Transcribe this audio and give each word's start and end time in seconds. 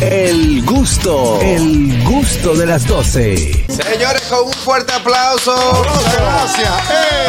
El 0.00 0.64
gusto, 0.64 1.38
el 1.40 2.02
gusto 2.02 2.54
de 2.56 2.66
las 2.66 2.84
12. 2.84 3.66
Señores, 3.68 4.22
con 4.28 4.48
un 4.48 4.52
fuerte 4.52 4.92
aplauso. 4.92 5.54
Gracias. 6.16 6.72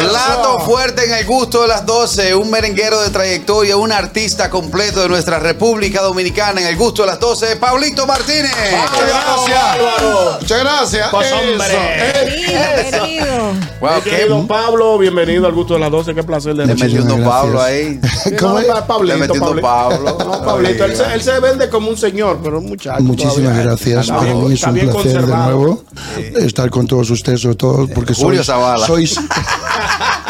Plato 0.00 0.58
fuerte 0.60 1.04
en 1.04 1.14
el 1.14 1.24
gusto 1.24 1.62
de 1.62 1.68
las 1.68 1.86
12. 1.86 2.34
Un 2.34 2.50
merenguero 2.50 3.00
de 3.02 3.10
trayectoria, 3.10 3.76
un 3.76 3.92
artista 3.92 4.50
completo 4.50 5.00
de 5.00 5.08
nuestra 5.08 5.38
República 5.38 6.02
Dominicana 6.02 6.60
en 6.60 6.66
el 6.66 6.76
gusto 6.76 7.02
de 7.02 7.08
las 7.08 7.20
12, 7.20 7.56
Pablito 7.56 8.04
Martínez. 8.04 8.50
Gracias. 8.52 10.40
Muchas 10.40 10.60
gracias. 10.60 11.08
Pues, 11.10 11.32
hombre. 11.32 11.66
Eso. 12.88 13.04
Bienvenido. 13.04 13.52
Wow, 13.80 14.02
qué 14.02 14.10
Querido 14.10 14.46
Pablo, 14.46 14.98
bienvenido 14.98 15.46
al 15.46 15.52
gusto 15.52 15.74
de 15.74 15.80
las 15.80 15.90
12. 15.90 16.14
Qué 16.14 16.22
placer 16.24 16.54
de 16.56 16.66
Muchísimas 16.66 17.20
Pablo 17.20 17.62
ahí. 17.62 18.00
¿Cómo 18.40 18.58
es? 18.58 18.66
Pablito. 18.88 19.34
No, 19.34 20.44
Pablito, 20.44 20.84
él 20.84 20.96
se, 20.96 21.04
él 21.14 21.22
se 21.22 21.38
vende 21.38 21.68
como 21.68 21.90
un 21.90 21.96
señor, 21.96 22.40
pero 22.42 22.55
un 22.58 22.66
muchacho. 22.66 23.02
Muchísimas 23.02 23.36
todavía. 23.36 23.62
gracias. 23.62 24.00
Está 24.02 24.16
Para 24.18 24.34
mí 24.34 24.52
es 24.54 24.62
un 24.62 24.74
placer 24.74 24.86
de 24.86 24.92
conservado. 24.92 25.44
nuevo 25.44 25.84
estar 26.36 26.70
con 26.70 26.86
todos 26.86 27.10
ustedes, 27.10 27.40
sobre 27.40 27.56
todo 27.56 27.88
porque 27.88 28.14
Julio 28.14 28.42
sois, 28.42 28.46
Zavala. 28.46 28.86
sois 28.86 29.16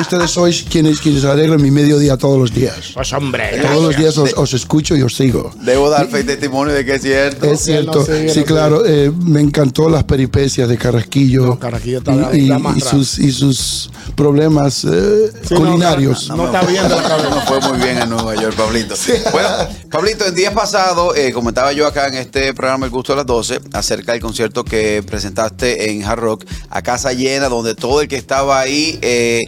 ustedes 0.00 0.30
sois 0.30 0.62
quienes, 0.68 1.00
quienes 1.00 1.24
alegran 1.24 1.60
mi 1.60 1.70
mediodía 1.70 2.16
todos 2.16 2.38
los 2.38 2.52
días. 2.52 2.90
Pues 2.94 3.12
hombre. 3.12 3.58
Todos 3.60 3.82
los 3.82 3.96
días 3.96 4.16
os, 4.18 4.32
os 4.34 4.52
escucho 4.54 4.96
y 4.96 5.02
os 5.02 5.14
sigo. 5.14 5.52
Debo 5.62 5.88
dar 5.90 6.06
fe 6.08 6.20
y 6.20 6.24
testimonio 6.24 6.74
de 6.74 6.84
que 6.84 6.94
es 6.94 7.02
cierto. 7.02 7.46
Es 7.46 7.60
cierto, 7.60 8.00
no 8.00 8.04
sé, 8.04 8.28
sí, 8.28 8.40
no 8.40 8.44
claro, 8.46 8.86
eh, 8.86 9.10
me 9.24 9.40
encantó 9.40 9.88
las 9.88 10.04
peripecias 10.04 10.68
de 10.68 10.76
Carrasquillo, 10.78 11.46
No, 11.46 11.58
Carrasquillo 11.58 11.98
está- 11.98 12.36
y, 12.36 12.50
y- 12.52 12.80
sus, 12.80 13.18
y 13.18 13.32
sus 13.32 13.90
problemas 14.14 14.84
eh, 14.84 15.30
Sí, 15.46 15.54
no, 15.54 15.60
culinarios. 15.60 16.28
No, 16.28 16.46
está 16.46 16.62
viendo 16.62 16.96
la 16.96 17.02
cabeza. 17.02 17.28
No 17.30 17.40
fue 17.42 17.60
muy 17.60 17.78
bien 17.78 17.98
en 17.98 18.08
Nueva 18.10 18.34
York, 18.34 18.56
Pablito. 18.56 18.94
Bueno, 19.32 19.48
Pablito, 19.90 20.26
en 20.26 20.34
días 20.34 20.52
pasados 20.54 21.16
eh, 21.16 21.32
comentaba 21.32 21.72
yo 21.72 21.86
acá 21.86 22.08
en 22.08 22.14
este 22.14 22.52
programa 22.54 22.86
El 22.86 22.92
Gusto 22.92 23.12
de 23.12 23.16
las 23.18 23.26
12 23.26 23.60
acerca 23.72 24.12
del 24.12 24.20
concierto 24.20 24.64
que 24.64 25.02
presentaste 25.06 25.90
en 25.90 26.04
Hard 26.04 26.20
Rock 26.20 26.44
a 26.70 26.82
casa 26.82 27.12
llena, 27.12 27.48
donde 27.48 27.74
todo 27.74 28.00
el 28.00 28.08
que 28.08 28.16
estaba 28.16 28.60
ahí. 28.60 28.98
eh, 29.02 29.42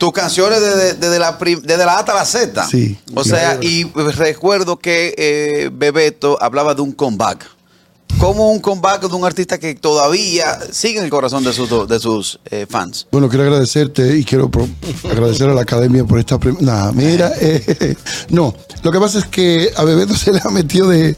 tus 0.00 0.12
canciones 0.12 0.60
desde, 0.62 0.94
desde 0.94 1.18
la, 1.18 1.38
desde 1.62 1.84
la 1.84 1.92
A 1.96 1.98
hasta 1.98 2.14
la 2.14 2.24
Z. 2.24 2.66
Sí, 2.66 2.96
O 3.14 3.22
sea, 3.22 3.58
y 3.60 3.84
recuerdo 4.16 4.78
que 4.78 5.14
eh, 5.18 5.68
Bebeto 5.70 6.42
hablaba 6.42 6.74
de 6.74 6.80
un 6.80 6.92
comeback. 6.92 7.46
Como 8.18 8.50
un 8.50 8.60
comeback 8.60 9.02
de 9.02 9.14
un 9.14 9.24
artista 9.26 9.58
que 9.58 9.74
todavía 9.74 10.58
sigue 10.72 10.98
en 10.98 11.04
el 11.04 11.10
corazón 11.10 11.44
de 11.44 11.52
sus, 11.52 11.68
de 11.86 12.00
sus 12.00 12.40
eh, 12.50 12.66
fans. 12.68 13.06
Bueno, 13.12 13.28
quiero 13.28 13.44
agradecerte 13.44 14.16
y 14.16 14.24
quiero 14.24 14.50
agradecer 15.04 15.50
a 15.50 15.54
la 15.54 15.60
academia 15.62 16.02
por 16.04 16.18
esta. 16.18 16.38
prim- 16.38 16.56
Nah, 16.60 16.92
mira, 16.92 17.32
eh, 17.40 17.94
no. 18.30 18.54
Lo 18.82 18.90
que 18.92 18.98
pasa 18.98 19.18
es 19.18 19.26
que 19.26 19.70
a 19.76 19.84
Bebeto 19.84 20.14
se 20.14 20.32
le 20.32 20.40
ha 20.42 20.48
metido 20.50 20.88
de, 20.88 21.14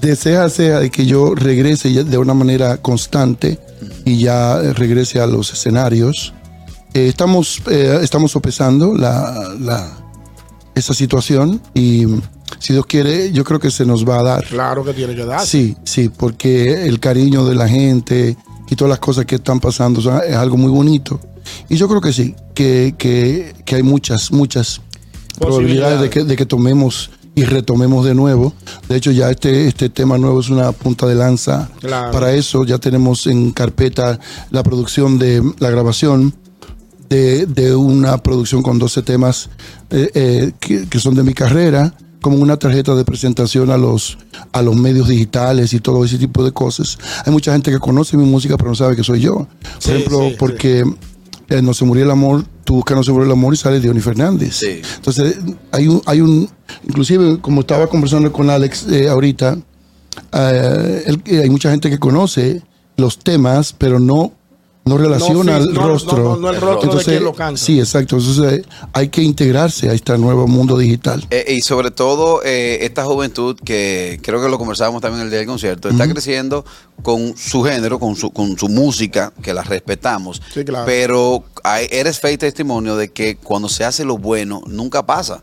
de 0.00 0.16
ceja 0.16 0.44
a 0.44 0.50
ceja 0.50 0.80
de 0.80 0.90
que 0.90 1.04
yo 1.04 1.34
regrese 1.34 1.90
de 2.04 2.18
una 2.18 2.32
manera 2.34 2.78
constante 2.78 3.58
y 4.06 4.18
ya 4.18 4.58
regrese 4.72 5.20
a 5.20 5.26
los 5.26 5.52
escenarios. 5.52 6.32
Eh, 6.94 7.08
estamos, 7.08 7.60
eh, 7.70 7.98
estamos 8.02 8.30
sopesando 8.30 8.94
la, 8.94 9.54
la- 9.60 9.98
esa 10.74 10.92
situación 10.94 11.60
y 11.72 12.04
si 12.58 12.72
Dios 12.72 12.86
quiere, 12.86 13.30
yo 13.32 13.44
creo 13.44 13.60
que 13.60 13.70
se 13.70 13.84
nos 13.86 14.08
va 14.08 14.18
a 14.18 14.22
dar. 14.24 14.44
Claro 14.46 14.82
que 14.84 14.92
tiene 14.92 15.14
que 15.14 15.24
dar. 15.24 15.44
Sí, 15.46 15.76
sí, 15.84 16.08
porque 16.08 16.86
el 16.86 16.98
cariño 16.98 17.44
de 17.44 17.54
la 17.54 17.68
gente 17.68 18.36
y 18.68 18.74
todas 18.76 18.90
las 18.90 18.98
cosas 18.98 19.24
que 19.24 19.36
están 19.36 19.60
pasando 19.60 20.00
son- 20.00 20.20
es 20.26 20.34
algo 20.34 20.56
muy 20.56 20.70
bonito. 20.70 21.20
Y 21.68 21.76
yo 21.76 21.88
creo 21.88 22.00
que 22.00 22.12
sí, 22.12 22.34
que, 22.54 22.94
que- 22.98 23.54
que 23.64 23.76
hay 23.76 23.82
muchas, 23.84 24.32
muchas 24.32 24.80
probabilidades 25.38 26.00
de 26.00 26.10
que, 26.10 26.24
de 26.24 26.36
que 26.36 26.46
tomemos 26.46 27.10
y 27.36 27.44
retomemos 27.44 28.04
de 28.04 28.14
nuevo. 28.14 28.52
De 28.88 28.96
hecho, 28.96 29.10
ya 29.10 29.30
este, 29.30 29.66
este 29.68 29.88
tema 29.90 30.16
nuevo 30.18 30.40
es 30.40 30.48
una 30.48 30.70
punta 30.72 31.06
de 31.06 31.14
lanza 31.16 31.68
Claro. 31.80 32.12
para 32.12 32.32
eso. 32.32 32.64
Ya 32.64 32.78
tenemos 32.78 33.26
en 33.26 33.50
carpeta 33.52 34.18
la 34.50 34.62
producción 34.62 35.18
de 35.18 35.42
la 35.58 35.70
grabación 35.70 36.34
de, 37.14 37.46
de 37.46 37.74
una 37.74 38.18
producción 38.18 38.62
con 38.62 38.78
12 38.78 39.02
temas 39.02 39.48
eh, 39.90 40.10
eh, 40.14 40.52
que, 40.60 40.86
que 40.88 40.98
son 40.98 41.14
de 41.14 41.22
mi 41.22 41.32
carrera, 41.34 41.94
como 42.20 42.38
una 42.38 42.56
tarjeta 42.56 42.94
de 42.94 43.04
presentación 43.04 43.70
a 43.70 43.76
los, 43.76 44.16
a 44.52 44.62
los 44.62 44.74
medios 44.76 45.08
digitales 45.08 45.72
y 45.74 45.80
todo 45.80 46.04
ese 46.04 46.16
tipo 46.18 46.42
de 46.44 46.52
cosas. 46.52 46.98
Hay 47.24 47.32
mucha 47.32 47.52
gente 47.52 47.70
que 47.70 47.78
conoce 47.78 48.16
mi 48.16 48.24
música 48.24 48.56
pero 48.56 48.70
no 48.70 48.74
sabe 48.74 48.96
que 48.96 49.04
soy 49.04 49.20
yo. 49.20 49.46
Por 49.46 49.48
Sí, 49.78 49.90
ejemplo, 49.92 50.28
sí, 50.30 50.36
porque 50.38 50.84
eh, 51.50 51.60
No 51.60 51.74
se 51.74 51.84
murió 51.84 52.04
el 52.04 52.10
amor, 52.10 52.44
tú 52.64 52.76
buscas 52.76 52.96
No 52.96 53.02
se 53.02 53.12
murió 53.12 53.26
el 53.26 53.32
amor 53.32 53.52
y 53.52 53.56
sale 53.58 53.78
Diony 53.78 54.00
Fernández. 54.00 54.62
Entonces, 54.96 55.36
hay 55.70 55.86
un, 55.88 56.00
hay 56.06 56.20
un, 56.22 56.48
inclusive 56.88 57.38
como 57.40 57.60
estaba 57.60 57.86
conversando 57.88 58.32
con 58.32 58.48
Alex 58.48 58.86
eh, 58.90 59.08
ahorita, 59.08 59.58
él- 60.32 61.22
hay 61.26 61.50
mucha 61.50 61.70
gente 61.70 61.90
que 61.90 61.98
conoce 61.98 62.62
los 62.96 63.18
temas, 63.18 63.74
pero 63.76 63.98
no, 64.00 64.32
no 64.84 64.98
relaciona 64.98 65.58
No, 65.58 65.62
sí, 65.64 65.68
el 65.70 65.74
no, 65.74 65.86
rostro. 65.88 66.16
no, 66.18 66.24
no, 66.30 66.36
no 66.36 66.50
el 66.50 66.60
rostro 66.60 66.94
de 66.96 67.04
quien 67.04 67.24
lo 67.24 67.32
canta. 67.32 67.60
Sí, 67.60 67.78
exacto. 67.78 68.16
Entonces 68.18 68.60
eh, 68.60 68.64
hay 68.92 69.08
que 69.08 69.22
integrarse 69.22 69.88
a 69.88 69.92
este 69.94 70.16
nuevo 70.18 70.46
mundo 70.46 70.76
digital. 70.76 71.26
Eh, 71.30 71.54
y 71.56 71.60
sobre 71.62 71.90
todo 71.90 72.42
eh, 72.44 72.78
esta 72.82 73.04
juventud 73.04 73.56
que 73.64 74.20
creo 74.22 74.42
que 74.42 74.48
lo 74.48 74.58
conversábamos 74.58 75.00
también 75.00 75.22
el 75.24 75.30
día 75.30 75.38
del 75.38 75.48
concierto, 75.48 75.88
está 75.88 76.08
creciendo 76.08 76.64
con 77.02 77.34
su 77.36 77.62
género, 77.62 77.98
con 77.98 78.14
su, 78.16 78.30
con 78.30 78.58
su 78.58 78.68
música, 78.68 79.32
que 79.42 79.54
la 79.54 79.62
respetamos. 79.62 80.42
Sí, 80.52 80.64
claro. 80.64 80.84
Pero 80.86 81.44
hay- 81.62 81.88
eres 81.90 82.20
fe 82.20 82.32
y 82.32 82.36
testimonio 82.38 82.96
de 82.96 83.10
que 83.10 83.36
cuando 83.36 83.68
se 83.68 83.84
hace 83.84 84.04
lo 84.04 84.18
bueno, 84.18 84.60
nunca 84.66 85.04
pasa. 85.06 85.42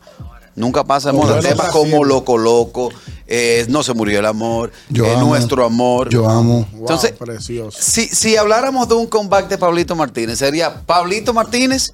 Nunca 0.54 0.84
pasa. 0.84 1.12
Como 1.12 1.26
siempre. 1.42 2.06
Loco 2.06 2.38
Loco, 2.38 2.90
eh, 3.32 3.66
No 3.70 3.82
se 3.84 3.94
murió 3.94 4.20
el 4.20 4.26
amor, 4.26 4.72
Yo 4.90 5.06
eh, 5.06 5.14
amo. 5.16 5.28
Nuestro 5.30 5.66
amor. 5.66 6.10
Yo 6.10 6.30
amo. 6.30 6.68
Wow, 6.72 6.80
Entonces, 6.82 7.12
precioso. 7.14 7.78
Si, 7.82 8.08
si 8.08 8.36
habláramos 8.38 8.88
de 8.90 8.96
un 8.96 9.08
comeback 9.08 9.48
de 9.48 9.58
Pablito 9.58 9.96
Martínez, 9.96 10.38
sería 10.40 10.82
Pablito 10.86 11.34
Martínez, 11.34 11.94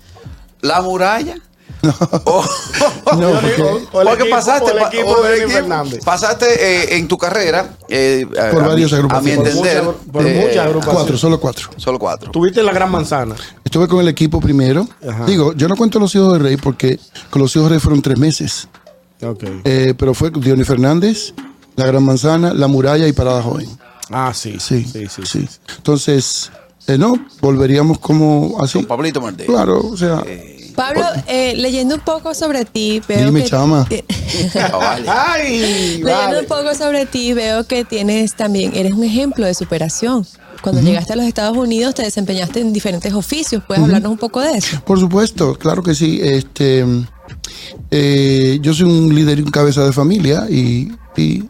La 0.61 0.81
Muralla. 0.81 1.35
O- 2.25 2.43
No, 3.17 3.31
porque- 3.39 3.61
O 3.61 4.01
el 4.01 4.07
porque 4.07 4.23
equipo- 4.23 4.29
pasaste, 4.35 4.71
o 4.71 4.87
equipo 4.87 5.21
de 5.21 5.43
equipo. 5.43 6.03
Pasaste 6.03 6.45
eh, 6.59 6.97
en 6.97 7.07
tu 7.07 7.17
carrera 7.17 7.69
eh, 7.87 8.25
Por 8.51 8.63
a, 8.63 8.67
varias 8.69 8.91
mi, 8.91 8.97
a 8.97 9.01
mi 9.01 9.05
agrupaciones. 9.05 9.37
Por 9.37 9.47
entender, 9.67 9.83
muchas- 9.83 10.11
por 10.11 10.25
eh, 10.27 10.33
muchas 10.41 10.57
agrupaciones. 10.65 10.95
Cuatro, 10.97 11.17
solo 11.17 11.39
cuatro. 11.39 11.69
solo 11.77 11.99
cuatro. 11.99 12.31
Tuviste 12.31 12.63
la 12.63 12.71
gran 12.71 12.89
manzana. 12.89 13.35
Estuve 13.63 13.87
con 13.87 13.99
el 13.99 14.07
equipo 14.07 14.39
primero. 14.39 14.87
Ajá. 15.07 15.25
Digo, 15.25 15.53
yo 15.53 15.67
no 15.67 15.75
cuento 15.75 15.99
los 15.99 16.13
hijos 16.15 16.33
de 16.33 16.39
Rey 16.39 16.57
porque 16.57 16.99
con 17.29 17.41
los 17.43 17.55
hijos 17.55 17.65
de 17.69 17.75
Rey 17.75 17.79
fueron 17.79 18.01
tres 18.01 18.17
meses. 18.17 18.67
Ok. 19.21 19.43
Eh, 19.63 19.93
pero 19.97 20.13
fue 20.13 20.31
Diony 20.31 20.63
Fernández, 20.63 21.33
La 21.75 21.85
Gran 21.87 22.03
Manzana, 22.03 22.53
La 22.53 22.67
Muralla 22.67 23.07
y 23.07 23.13
Parada 23.13 23.41
Joven. 23.41 23.67
Ah, 24.09 24.31
sí. 24.33 24.57
Sí, 24.59 24.83
sí, 24.85 25.05
sí. 25.09 25.21
sí. 25.25 25.47
Entonces, 25.77 26.51
eh, 26.87 26.97
no, 26.97 27.13
volveríamos 27.41 27.99
como 27.99 28.57
así. 28.61 28.73
Con 28.79 28.85
Pablito 28.85 29.21
Martínez. 29.21 29.47
Claro, 29.47 29.79
o 29.79 29.97
sea, 29.97 30.23
Pablo, 30.75 31.03
eh, 31.27 31.53
leyendo 31.55 31.95
un 31.95 32.01
poco 32.01 32.35
sobre 32.35 32.63
ti, 32.63 33.01
veo 33.07 33.25
Dime, 33.25 33.41
que, 33.43 33.49
chama. 33.49 33.87
eh, 33.89 34.05
Ah, 34.55 34.77
vale. 34.77 35.05
Ay, 35.09 35.59
leyendo 35.97 36.07
vale. 36.11 36.39
un 36.41 36.45
poco 36.45 36.75
sobre 36.75 37.07
ti, 37.07 37.33
veo 37.33 37.65
que 37.65 37.83
tienes 37.83 38.35
también, 38.35 38.71
eres 38.75 38.93
un 38.93 39.03
ejemplo 39.03 39.45
de 39.47 39.55
superación. 39.55 40.25
Cuando 40.61 40.81
llegaste 40.81 41.13
a 41.13 41.15
los 41.15 41.25
Estados 41.25 41.55
Unidos 41.57 41.93
te 41.95 42.01
desempeñaste 42.03 42.59
en 42.61 42.73
diferentes 42.73 43.13
oficios. 43.13 43.63
¿Puedes 43.67 43.83
hablarnos 43.83 44.11
un 44.11 44.17
poco 44.17 44.41
de 44.41 44.51
eso? 44.57 44.81
por 44.85 44.99
supuesto, 44.99 45.55
claro 45.55 45.83
que 45.83 45.93
sí. 45.93 46.19
Este, 46.21 46.83
eh, 47.91 48.59
yo 48.61 48.73
soy 48.73 48.85
un 48.89 49.13
líder 49.13 49.39
y 49.39 49.41
un 49.43 49.51
cabeza 49.51 49.83
de 49.85 49.93
familia 49.93 50.47
y, 50.49 50.91
y 51.15 51.43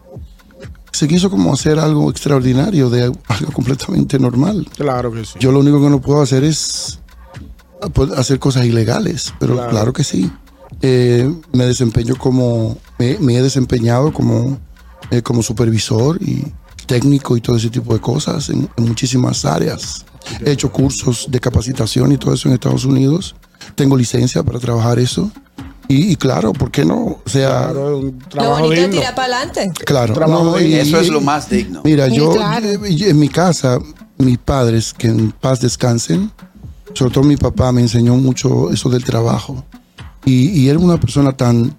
se 0.92 1.06
quiso 1.08 1.30
como 1.30 1.52
hacer 1.52 1.78
algo 1.78 2.10
extraordinario 2.10 2.90
de 2.90 3.04
algo 3.04 3.52
completamente 3.52 4.18
normal. 4.18 4.66
Claro 4.76 5.12
que 5.12 5.24
sí. 5.24 5.34
Yo 5.38 5.52
lo 5.52 5.60
único 5.60 5.80
que 5.82 5.90
no 5.90 6.00
puedo 6.00 6.20
hacer 6.22 6.44
es 6.44 6.98
pues, 7.94 8.10
hacer 8.12 8.38
cosas 8.38 8.66
ilegales, 8.66 9.32
pero 9.38 9.54
Claro. 9.54 9.70
claro, 9.70 9.92
que 9.92 10.04
sí. 10.04 10.30
Eh, 10.82 11.28
me 11.52 11.64
desempeño 11.66 12.14
como, 12.16 12.76
me, 12.98 13.18
me 13.20 13.36
he 13.36 13.42
desempeñado 13.42 14.12
como, 14.12 14.58
eh, 15.10 15.22
como 15.22 15.42
supervisor 15.42 16.18
y 16.22 16.44
técnico 16.86 17.36
y 17.36 17.40
todo 17.40 17.56
ese 17.56 17.68
tipo 17.70 17.92
de 17.94 18.00
cosas 18.00 18.48
en, 18.50 18.68
en 18.76 18.84
muchísimas 18.84 19.44
áreas. 19.44 20.04
He 20.44 20.52
hecho 20.52 20.70
cursos 20.70 21.26
de 21.30 21.40
capacitación 21.40 22.12
y 22.12 22.18
todo 22.18 22.34
eso 22.34 22.48
en 22.48 22.54
Estados 22.54 22.84
Unidos. 22.84 23.34
Tengo 23.74 23.96
licencia 23.96 24.42
para 24.42 24.58
trabajar 24.58 24.98
eso. 24.98 25.30
Y, 25.88 26.12
y 26.12 26.16
claro, 26.16 26.52
¿por 26.52 26.70
qué 26.70 26.84
no? 26.84 26.96
O 26.96 27.22
sea, 27.26 27.68
Claro, 27.72 27.98
un 27.98 28.18
Lo 28.34 28.72
es 28.72 28.90
tirar 28.90 29.14
para 29.14 29.36
adelante. 29.38 29.70
Claro, 29.86 30.14
no, 30.26 30.60
y- 30.60 30.74
Eso 30.74 31.00
es 31.00 31.08
lo 31.08 31.20
más 31.20 31.48
digno. 31.48 31.80
Mira, 31.84 32.08
yo 32.08 32.32
claro. 32.32 32.66
eh, 32.66 32.78
en 32.84 33.18
mi 33.18 33.28
casa, 33.28 33.78
mis 34.18 34.36
padres, 34.38 34.92
que 34.92 35.06
en 35.08 35.32
paz 35.32 35.60
descansen, 35.60 36.30
sobre 36.94 37.12
todo 37.12 37.24
mi 37.24 37.36
papá 37.36 37.72
me 37.72 37.80
enseñó 37.80 38.16
mucho 38.16 38.70
eso 38.70 38.90
del 38.90 39.02
trabajo. 39.04 39.64
Y, 40.24 40.50
y 40.50 40.68
era 40.68 40.78
una 40.78 41.00
persona 41.00 41.32
tan, 41.32 41.78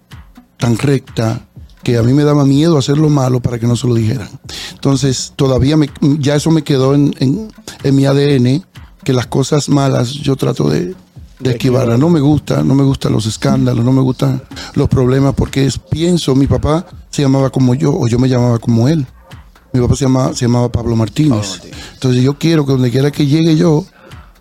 tan 0.58 0.78
recta 0.78 1.46
que 1.84 1.98
a 1.98 2.04
mí 2.04 2.14
me 2.14 2.24
daba 2.24 2.46
miedo 2.46 2.78
hacer 2.78 2.98
lo 2.98 3.10
malo 3.10 3.40
para 3.42 3.60
que 3.60 3.68
no 3.68 3.76
se 3.76 3.88
lo 3.88 3.94
dijeran. 3.94 4.30
Entonces, 4.74 5.34
todavía 5.36 5.78
me, 5.78 5.90
ya 6.20 6.36
eso 6.36 6.50
me 6.52 6.64
quedó 6.64 6.96
en, 6.96 7.14
en- 7.20 7.52
en 7.84 7.96
mi 7.96 8.06
ADN, 8.06 8.64
que 9.04 9.14
las 9.14 9.28
cosas 9.28 9.70
malas 9.70 10.10
yo 10.12 10.36
trato 10.36 10.68
de, 10.70 10.94
de 11.40 11.52
esquivarlas. 11.52 11.98
No 12.00 12.10
me 12.10 12.20
gusta, 12.20 12.64
no 12.64 12.76
me 12.76 12.84
gustan 12.84 13.14
los 13.14 13.26
escándalos, 13.26 13.84
no 13.84 13.92
me 13.92 14.02
gustan 14.02 14.42
los 14.74 14.88
problemas, 14.90 15.34
porque 15.36 15.66
es, 15.66 15.78
pienso, 15.78 16.36
mi 16.36 16.48
papá 16.48 16.86
se 17.10 17.22
llamaba 17.22 17.50
como 17.50 17.74
yo 17.74 17.94
o 17.94 18.08
yo 18.08 18.20
me 18.20 18.30
llamaba 18.30 18.60
como 18.60 18.88
él. 18.88 19.06
Mi 19.72 19.80
papá 19.80 19.96
se 19.96 20.06
llamaba, 20.06 20.34
se 20.34 20.46
llamaba 20.46 20.72
Pablo 20.72 20.96
Martínez. 20.96 21.32
Pablo 21.32 21.52
Martínez. 21.52 21.78
Entonces 21.94 22.24
yo 22.24 22.38
quiero 22.38 22.66
que 22.66 22.72
donde 22.74 22.92
quiera 22.92 23.12
que 23.12 23.26
llegue 23.26 23.56
yo, 23.56 23.86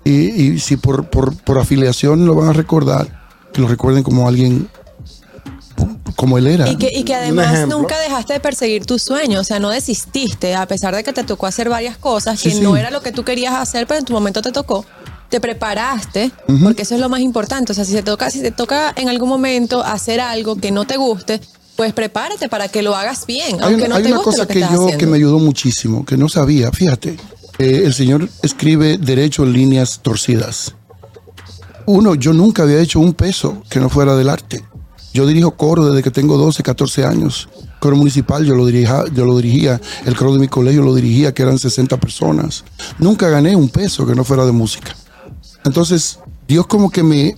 y, 0.04 0.12
y 0.12 0.58
si 0.58 0.76
por, 0.76 1.08
por, 1.10 1.36
por 1.36 1.58
afiliación 1.58 2.24
lo 2.24 2.34
van 2.34 2.48
a 2.48 2.52
recordar, 2.52 3.28
que 3.52 3.60
lo 3.60 3.68
recuerden 3.68 4.02
como 4.02 4.26
alguien 4.26 4.68
como 6.16 6.36
él 6.36 6.48
era. 6.48 6.68
Y 6.68 6.76
que, 6.76 6.90
y 6.92 7.04
que 7.04 7.14
además 7.14 7.68
nunca 7.68 7.96
dejaste 8.00 8.32
de 8.32 8.40
perseguir 8.40 8.84
tus 8.84 9.02
sueños, 9.02 9.40
o 9.40 9.44
sea, 9.44 9.60
no 9.60 9.70
desististe, 9.70 10.54
a 10.54 10.66
pesar 10.66 10.94
de 10.96 11.04
que 11.04 11.12
te 11.12 11.22
tocó 11.22 11.46
hacer 11.46 11.68
varias 11.68 11.96
cosas 11.96 12.40
Sí, 12.40 12.48
que 12.48 12.56
sí. 12.56 12.60
no 12.60 12.76
era 12.76 12.90
lo 12.90 13.02
que 13.02 13.12
tú 13.12 13.22
querías 13.22 13.54
hacer, 13.54 13.86
pero 13.86 14.00
en 14.00 14.04
tu 14.04 14.12
momento 14.14 14.42
te 14.42 14.50
tocó. 14.50 14.84
Te 15.28 15.40
preparaste, 15.40 16.30
porque 16.62 16.82
eso 16.82 16.94
es 16.94 17.00
lo 17.00 17.08
más 17.08 17.20
importante. 17.20 17.72
O 17.72 17.74
sea, 17.74 17.84
si 17.84 17.92
te 17.92 18.02
toca, 18.02 18.30
si 18.30 18.40
te 18.40 18.50
toca 18.50 18.92
en 18.96 19.08
algún 19.08 19.28
momento 19.28 19.82
hacer 19.82 20.20
algo 20.20 20.56
que 20.56 20.70
no 20.70 20.86
te 20.86 20.96
guste, 20.96 21.40
pues 21.76 21.92
prepárate 21.92 22.48
para 22.48 22.68
que 22.68 22.82
lo 22.82 22.96
hagas 22.96 23.26
bien, 23.26 23.56
hay 23.60 23.72
aunque 23.72 23.84
una, 23.84 23.88
no 23.88 23.94
hay 23.96 24.02
te 24.04 24.08
una 24.08 24.16
guste 24.16 24.30
cosa 24.30 24.42
lo 24.42 24.48
que, 24.48 24.54
que, 24.54 24.60
estás 24.60 24.74
yo 24.74 24.82
haciendo. 24.84 24.98
que 24.98 25.06
me 25.06 25.16
ayudó 25.16 25.38
muchísimo, 25.38 26.04
que 26.04 26.16
no 26.16 26.28
sabía, 26.28 26.72
fíjate. 26.72 27.18
Eh, 27.58 27.82
el 27.84 27.92
señor 27.92 28.28
escribe 28.42 28.98
derecho 28.98 29.44
en 29.44 29.52
líneas 29.52 30.00
torcidas. 30.02 30.74
Uno, 31.86 32.14
yo 32.14 32.32
nunca 32.32 32.62
había 32.62 32.80
hecho 32.80 33.00
un 33.00 33.14
peso 33.14 33.62
que 33.68 33.80
no 33.80 33.88
fuera 33.88 34.14
del 34.14 34.28
arte. 34.28 34.64
Yo 35.14 35.26
dirijo 35.26 35.52
coro 35.52 35.86
desde 35.86 36.02
que 36.02 36.10
tengo 36.10 36.36
12, 36.36 36.62
14 36.62 37.04
años. 37.04 37.48
Coro 37.80 37.96
municipal, 37.96 38.44
yo 38.44 38.54
lo, 38.54 38.66
dirija, 38.66 39.04
yo 39.14 39.24
lo 39.24 39.36
dirigía. 39.36 39.80
El 40.04 40.14
coro 40.16 40.32
de 40.32 40.38
mi 40.38 40.48
colegio 40.48 40.82
lo 40.82 40.94
dirigía, 40.94 41.32
que 41.32 41.42
eran 41.42 41.58
60 41.58 41.96
personas. 41.98 42.64
Nunca 42.98 43.28
gané 43.28 43.56
un 43.56 43.68
peso 43.68 44.06
que 44.06 44.14
no 44.14 44.22
fuera 44.22 44.44
de 44.44 44.52
música. 44.52 44.94
Entonces, 45.68 46.18
Dios 46.48 46.66
como 46.66 46.90
que 46.90 47.02
me, 47.02 47.36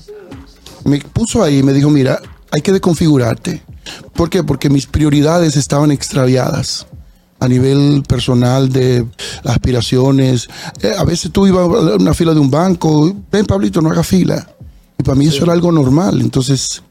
me 0.84 0.98
puso 1.00 1.42
ahí 1.42 1.58
y 1.58 1.62
me 1.62 1.72
dijo, 1.74 1.90
mira, 1.90 2.20
hay 2.50 2.62
que 2.62 2.72
desconfigurarte. 2.72 3.62
¿Por 4.14 4.30
qué? 4.30 4.42
Porque 4.42 4.70
mis 4.70 4.86
prioridades 4.86 5.56
estaban 5.56 5.90
extraviadas 5.90 6.86
a 7.40 7.48
nivel 7.48 8.02
personal 8.06 8.70
de 8.70 9.04
aspiraciones. 9.44 10.48
Eh, 10.82 10.92
a 10.96 11.04
veces 11.04 11.30
tú 11.32 11.46
ibas 11.46 11.64
a 11.64 11.96
una 11.96 12.14
fila 12.14 12.34
de 12.34 12.40
un 12.40 12.50
banco, 12.50 13.14
ven 13.30 13.46
Pablito, 13.46 13.80
no 13.80 13.90
haga 13.90 14.02
fila. 14.02 14.46
Y 14.98 15.02
para 15.02 15.16
mí 15.16 15.26
eso 15.26 15.44
era 15.44 15.52
algo 15.54 15.72
normal. 15.72 16.20
Entonces, 16.20 16.82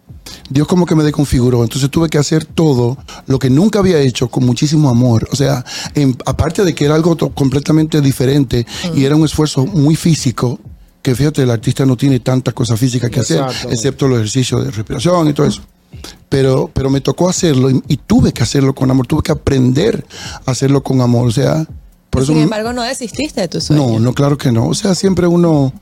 Dios 0.50 0.68
como 0.68 0.86
que 0.86 0.96
me 0.96 1.04
desconfiguró. 1.04 1.64
Entonces 1.64 1.90
tuve 1.92 2.10
que 2.10 2.18
hacer 2.18 2.46
todo 2.46 2.98
lo 3.28 3.38
que 3.40 3.50
nunca 3.50 3.80
había 3.80 4.00
hecho 4.00 4.28
con 4.30 4.46
muchísimo 4.46 4.90
amor. 4.90 5.28
O 5.32 5.36
sea, 5.36 5.64
en- 5.94 6.18
aparte 6.26 6.64
de 6.64 6.74
que 6.74 6.86
era 6.86 6.96
algo 6.96 7.16
completamente 7.34 8.02
diferente 8.02 8.66
y 8.96 9.06
era 9.06 9.16
un 9.16 9.26
esfuerzo 9.26 9.66
muy 9.68 9.96
físico, 9.96 10.60
que 11.02 11.16
fíjate, 11.16 11.44
el 11.44 11.52
artista 11.52 11.86
no 11.86 11.96
tiene 11.96 12.20
tantas 12.20 12.54
cosas 12.54 12.80
físicas 12.80 13.10
que 13.10 13.22
hacer, 13.22 13.44
excepto 13.70 14.08
los 14.08 14.18
ejercicios 14.20 14.66
de 14.66 14.72
respiración 14.72 15.28
y 15.30 15.34
todo 15.34 15.48
eso. 15.48 15.62
Pero, 16.28 16.70
pero 16.74 16.90
me 16.90 17.02
tocó 17.02 17.30
hacerlo 17.30 17.70
y, 17.70 17.82
y 17.88 17.98
tuve 17.98 18.32
que 18.32 18.44
hacerlo 18.44 18.76
con 18.76 18.92
amor, 18.92 19.08
tuve 19.08 19.24
que 19.24 19.32
aprender 19.32 20.06
a 20.46 20.52
hacerlo 20.52 20.84
con 20.84 21.02
amor. 21.02 21.28
O 21.28 21.32
sea, 21.32 21.66
por 22.10 22.24
eso 22.24 22.34
Sin 22.34 22.44
embargo, 22.44 22.74
no 22.74 22.84
desististe 22.84 23.42
de 23.42 23.48
tus 23.48 23.70
no, 23.72 23.78
sueños. 23.78 24.02
no, 24.02 24.14
claro 24.14 24.38
que 24.38 24.52
no. 24.52 24.68
O 24.68 24.74
sea, 24.74 24.94
siempre 24.94 25.26
uno, 25.28 25.74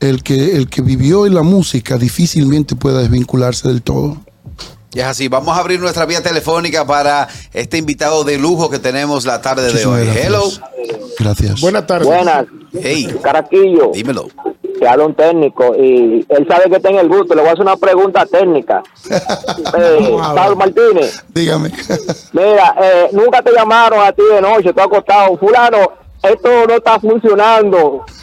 el 0.00 0.22
que, 0.22 0.56
el 0.56 0.68
que 0.68 0.82
vivió 0.82 1.26
en 1.26 1.34
la 1.34 1.42
música 1.42 1.98
difícilmente 1.98 2.74
pueda 2.74 3.00
desvincularse 3.00 3.68
del 3.68 3.82
todo. 3.82 4.20
Y 4.92 5.00
es 5.00 5.06
así, 5.06 5.26
vamos 5.28 5.56
a 5.56 5.60
abrir 5.60 5.80
nuestra 5.80 6.06
vía 6.06 6.22
telefónica 6.22 6.86
para 6.86 7.28
este 7.52 7.78
invitado 7.78 8.22
de 8.22 8.38
lujo 8.38 8.70
que 8.70 8.78
tenemos 8.78 9.24
la 9.24 9.40
tarde 9.42 9.62
de 9.64 9.72
Muchísimas 9.72 9.98
hoy. 9.98 10.04
gracias. 10.06 10.26
Hello. 10.26 10.42
Gracias. 11.18 11.60
Buenas 11.60 11.86
tardes. 11.86 12.06
Buenas, 12.06 12.46
Hey, 12.80 13.14
Caraquillo, 13.22 13.90
dímelo. 13.92 14.28
te 14.80 14.88
habla 14.88 15.06
un 15.06 15.14
técnico 15.14 15.74
y 15.76 16.26
él 16.28 16.46
sabe 16.48 16.70
que 16.70 16.80
tengo 16.80 17.00
el 17.00 17.08
gusto. 17.08 17.34
Le 17.34 17.40
voy 17.42 17.50
a 17.50 17.52
hacer 17.52 17.62
una 17.62 17.76
pregunta 17.76 18.26
técnica. 18.26 18.82
Eh. 19.76 20.16
Pablo 20.34 20.56
Martínez, 20.56 21.24
Dígame. 21.34 21.70
mira, 22.32 22.74
eh, 22.80 23.08
nunca 23.12 23.42
te 23.42 23.52
llamaron 23.52 24.00
a 24.00 24.12
ti 24.12 24.22
de 24.30 24.40
noche, 24.40 24.72
tú 24.72 24.80
acostado. 24.80 25.36
Fulano, 25.38 25.78
esto 26.22 26.48
no 26.68 26.74
está 26.74 26.98
funcionando. 27.00 28.04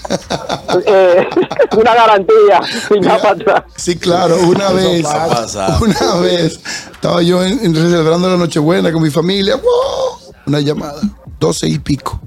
Eh, 0.86 1.27
una 1.77 1.94
garantía, 1.94 2.62
sin 2.88 3.06
atrás. 3.07 3.63
Sí, 3.75 3.98
claro, 3.98 4.38
una 4.48 4.71
vez, 4.71 5.06
una 5.06 6.15
vez, 6.21 6.62
estaba 6.92 7.21
yo 7.21 7.44
en, 7.44 7.59
en 7.65 7.75
celebrando 7.75 8.30
la 8.30 8.38
Nochebuena 8.38 8.89
con 8.94 9.03
mi 9.03 9.09
familia, 9.09 9.56
¡wow! 9.57 10.33
una 10.48 10.62
llamada, 10.62 11.01
doce 11.39 11.68
y 11.68 11.77
pico. 11.77 12.21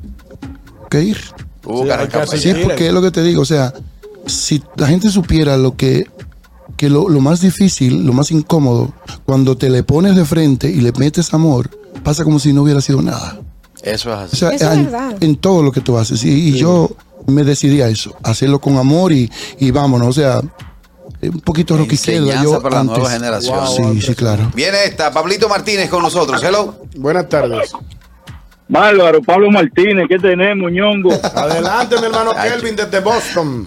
¿Qué 0.90 1.00
ir? 1.02 1.18
Hubo 1.64 1.84
Sí, 2.26 2.38
Sí, 2.38 2.54
porque 2.62 2.88
es 2.88 2.92
lo 2.92 3.02
que 3.02 3.10
te 3.10 3.22
digo, 3.22 3.42
o 3.42 3.46
sea, 3.46 3.72
si 4.26 4.62
la 4.76 4.86
gente 4.86 5.10
supiera 5.10 5.56
lo 5.56 5.76
que, 5.76 6.06
que 6.76 6.88
lo, 6.90 7.08
lo 7.08 7.20
más 7.20 7.40
difícil, 7.40 8.04
lo 8.04 8.12
más 8.12 8.30
incómodo, 8.30 8.92
cuando 9.24 9.56
te 9.56 9.70
le 9.70 9.82
pones 9.82 10.16
de 10.16 10.24
frente 10.24 10.68
y 10.70 10.80
le 10.80 10.92
metes 10.92 11.32
amor, 11.34 11.70
pasa 12.02 12.24
como 12.24 12.38
si 12.38 12.52
no 12.52 12.62
hubiera 12.62 12.80
sido 12.80 13.02
nada. 13.02 13.38
Eso 13.82 14.10
es 14.12 14.16
O 14.16 14.20
así. 14.20 14.36
sea, 14.36 14.50
Eso 14.50 14.64
es 14.70 14.78
en, 14.78 14.84
verdad. 14.84 15.16
en 15.20 15.36
todo 15.36 15.62
lo 15.62 15.70
que 15.72 15.80
tú 15.80 15.98
haces. 15.98 16.24
Y, 16.24 16.48
y 16.48 16.52
yo 16.58 16.90
me 17.26 17.44
decidí 17.44 17.80
a 17.82 17.88
eso, 17.88 18.14
hacerlo 18.22 18.60
con 18.60 18.76
amor 18.76 19.12
y, 19.12 19.30
y 19.58 19.70
vámonos. 19.70 20.08
O 20.08 20.12
sea, 20.12 20.40
un 21.22 21.40
poquito 21.40 21.76
lo 21.76 21.86
que 21.86 21.96
queda. 21.96 22.42
Yo 22.42 22.60
para 22.62 22.76
la 22.76 22.80
antes. 22.82 22.98
nueva 22.98 23.10
generación. 23.10 23.58
Sí, 23.94 24.00
sí, 24.02 24.14
claro. 24.14 24.50
Viene 24.54 24.84
esta, 24.84 25.10
Pablito 25.10 25.48
Martínez 25.48 25.88
con 25.90 26.02
nosotros. 26.02 26.42
Hello. 26.42 26.76
Buenas 26.96 27.28
tardes. 27.28 27.72
Bárbaro, 28.68 29.22
Pablo 29.22 29.50
Martínez, 29.50 30.06
¿qué 30.08 30.18
tenemos, 30.18 30.70
ñongo? 30.72 31.10
Adelante, 31.34 31.96
mi 32.00 32.06
hermano 32.06 32.32
Kelvin 32.34 32.76
desde 32.76 33.00
Boston. 33.00 33.64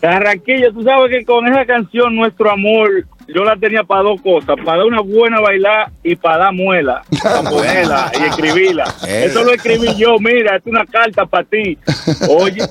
Carraquillo, 0.00 0.72
tú 0.72 0.82
sabes 0.82 1.10
que 1.10 1.24
con 1.24 1.46
esa 1.46 1.64
canción, 1.64 2.14
Nuestro 2.14 2.50
Amor, 2.50 3.06
yo 3.28 3.44
la 3.44 3.56
tenía 3.56 3.84
para 3.84 4.02
dos 4.02 4.20
cosas, 4.20 4.56
para 4.64 4.78
dar 4.78 4.86
una 4.86 5.00
buena 5.00 5.40
bailar 5.40 5.90
y 6.02 6.16
para 6.16 6.38
dar 6.44 6.52
muela, 6.52 7.02
para 7.22 7.42
ponerla 7.42 8.12
y 8.18 8.22
escribirla. 8.28 8.84
Eh. 9.06 9.26
Eso 9.28 9.42
lo 9.44 9.52
escribí 9.52 9.94
yo, 9.96 10.18
mira, 10.18 10.56
es 10.56 10.62
una 10.66 10.84
carta 10.86 11.24
para 11.26 11.44
ti. 11.44 11.78
Oye, 12.28 12.62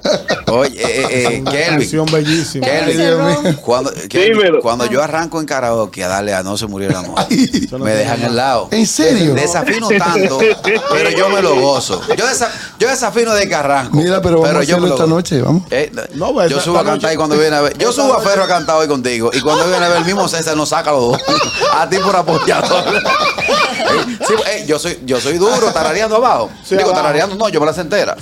Oye, 0.48 0.82
eh, 0.82 1.06
eh, 1.10 1.42
Una 1.42 1.52
Kelvin. 1.52 1.70
canción 1.80 2.06
bellísima. 2.12 2.66
Kelvin. 2.68 3.54
Cuando, 3.62 3.92
Kelvin, 4.10 4.60
cuando 4.62 4.86
yo 4.86 5.02
arranco 5.02 5.40
en 5.40 5.46
karaoke 5.46 6.04
a 6.04 6.08
darle 6.08 6.34
a 6.34 6.44
No 6.44 6.58
se 6.58 6.68
murió 6.68 6.90
el 6.90 6.96
amor, 6.96 7.20
me 7.80 7.92
dejan 7.92 8.24
al 8.24 8.36
lado. 8.36 8.68
¿En 8.72 8.86
serio? 8.86 9.34
Desafino 9.34 9.88
tanto, 9.90 10.40
pero 10.92 11.10
yo 11.12 11.30
me 11.30 11.42
lo 11.42 11.56
gozo. 11.56 12.02
Yo, 12.16 12.26
desa- 12.28 12.50
yo 12.80 12.90
desafino 12.90 13.34
de 13.34 13.48
que 13.48 13.56
arranco. 13.56 13.96
Mira, 13.98 14.22
pero 14.22 14.42
vamos 14.42 14.50
a 14.50 14.64
yo 14.64 14.76
hacerlo 14.78 14.82
me 14.82 14.88
lo 14.90 14.96
esta 14.96 15.08
noche, 15.08 15.42
vamos. 15.42 15.64
Eh, 15.72 15.92
No, 16.16 16.34
pues, 16.34 16.50
yo 16.52 16.60
subo 16.60 16.80
a 16.80 16.84
cantar 16.84 17.14
y 17.14 17.16
cuando 17.16 17.38
viene 17.38 17.56
a 17.56 17.62
ver. 17.62 17.78
Yo 17.78 17.92
subo 17.92 18.14
a 18.14 18.22
Ferro 18.22 18.44
a 18.44 18.48
cantar 18.48 18.76
hoy 18.78 18.88
contigo. 18.88 19.32
Y 19.34 19.40
cuando 19.42 19.68
viene 19.70 19.86
a 19.86 19.90
ver, 19.90 19.98
el 20.00 20.06
mismo 20.06 20.28
César 20.42 20.58
nos 20.58 20.70
saca 20.70 20.92
los 20.92 21.12
dos. 21.12 21.22
A 21.76 21.88
ti 21.90 21.98
por 21.98 22.16
apoyador. 22.16 22.84
Eh, 22.88 24.18
sí, 24.28 24.34
eh, 24.48 24.66
yo, 24.68 24.80
soy, 24.80 25.00
yo 25.06 25.20
soy 25.22 25.38
duro, 25.38 25.72
tarareando 25.72 26.16
abajo. 26.16 26.50
Sí, 26.64 26.76
Digo, 26.76 26.90
abajo. 26.90 27.02
tarareando 27.04 27.36
no, 27.36 27.50
yo 27.50 27.60
me 27.60 27.66
la 27.66 27.74
sé 27.74 27.82
entera. 27.82 28.16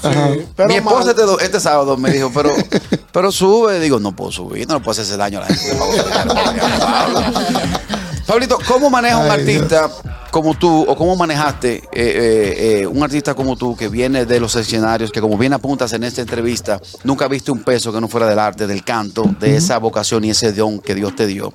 pero 0.56 0.68
Mi 0.68 0.76
esposa 0.76 1.12
este, 1.12 1.24
este 1.42 1.60
sábado 1.60 1.98
me 1.98 2.12
dijo, 2.12 2.32
pero, 2.34 2.52
pero 3.12 3.32
sube. 3.32 3.80
Digo, 3.80 4.00
no 4.00 4.16
puedo 4.16 4.32
subir, 4.32 4.68
no 4.68 4.76
le 4.76 4.80
puedo 4.82 4.92
hacerse 4.92 5.18
daño 5.18 5.40
a 5.40 5.42
la 5.42 5.48
gente. 5.48 5.80
Pablito, 8.28 8.60
¿cómo 8.68 8.90
maneja 8.90 9.18
un 9.18 9.32
artista 9.32 9.90
como 10.32 10.54
tú, 10.54 10.84
o 10.88 10.96
cómo 10.96 11.16
manejaste 11.16 11.76
eh, 11.76 11.82
eh, 11.94 12.82
eh, 12.82 12.88
un 12.88 13.02
artista 13.04 13.34
como 13.34 13.56
tú 13.56 13.76
que 13.76 13.88
viene 13.90 14.26
de 14.26 14.40
los 14.40 14.56
escenarios, 14.56 15.12
que 15.12 15.22
como 15.22 15.38
bien 15.38 15.54
apuntas 15.54 15.92
en 15.94 16.04
esta 16.04 16.22
entrevista, 16.22 16.80
nunca 17.04 17.28
viste 17.28 17.52
un 17.52 17.64
peso 17.64 17.92
que 17.92 18.00
no 18.00 18.08
fuera 18.08 18.28
del 18.28 18.40
arte, 18.40 18.68
del 18.68 18.84
canto, 18.84 19.24
de 19.40 19.58
esa 19.58 19.78
vocación 19.80 20.24
y 20.26 20.30
ese 20.32 20.54
don 20.54 20.80
que 20.80 20.96
Dios 20.96 21.16
te 21.16 21.26
dio? 21.28 21.54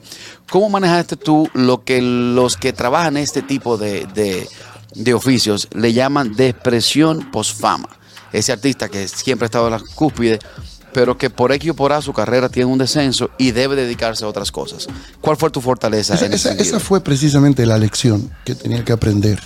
¿Cómo 0.50 0.68
manejaste 0.68 1.16
tú 1.16 1.48
lo 1.54 1.84
que 1.84 2.00
los 2.02 2.56
que 2.56 2.72
trabajan 2.72 3.16
este 3.16 3.42
tipo 3.42 3.76
de, 3.76 4.06
de- 4.14 4.48
de 4.94 5.12
oficios 5.14 5.68
le 5.74 5.92
llaman 5.92 6.34
depresión 6.34 7.30
post-fama? 7.30 7.88
Ese 8.32 8.50
artista 8.52 8.88
que 8.88 9.06
siempre 9.06 9.44
ha 9.44 9.46
estado 9.46 9.66
en 9.66 9.72
la 9.74 9.82
cúspide, 9.94 10.40
pero 10.94 11.18
que 11.18 11.28
por 11.28 11.52
X 11.52 11.70
o 11.72 11.74
por 11.74 11.92
A 11.92 12.00
su 12.00 12.14
carrera 12.14 12.48
tiene 12.48 12.70
un 12.72 12.78
descenso 12.78 13.28
y 13.36 13.50
debe 13.50 13.76
dedicarse 13.76 14.24
a 14.24 14.28
otras 14.28 14.50
cosas. 14.50 14.86
¿Cuál 15.20 15.36
fue 15.36 15.50
tu 15.50 15.60
fortaleza 15.60 16.14
Esa, 16.14 16.24
en 16.24 16.32
ese 16.32 16.36
esa- 16.48 16.48
sentido? 16.56 16.76
esa 16.78 16.80
fue 16.86 17.00
precisamente 17.02 17.66
la 17.66 17.76
lección 17.76 18.30
que 18.46 18.54
tenía 18.54 18.82
que 18.84 18.92
aprender. 18.92 19.40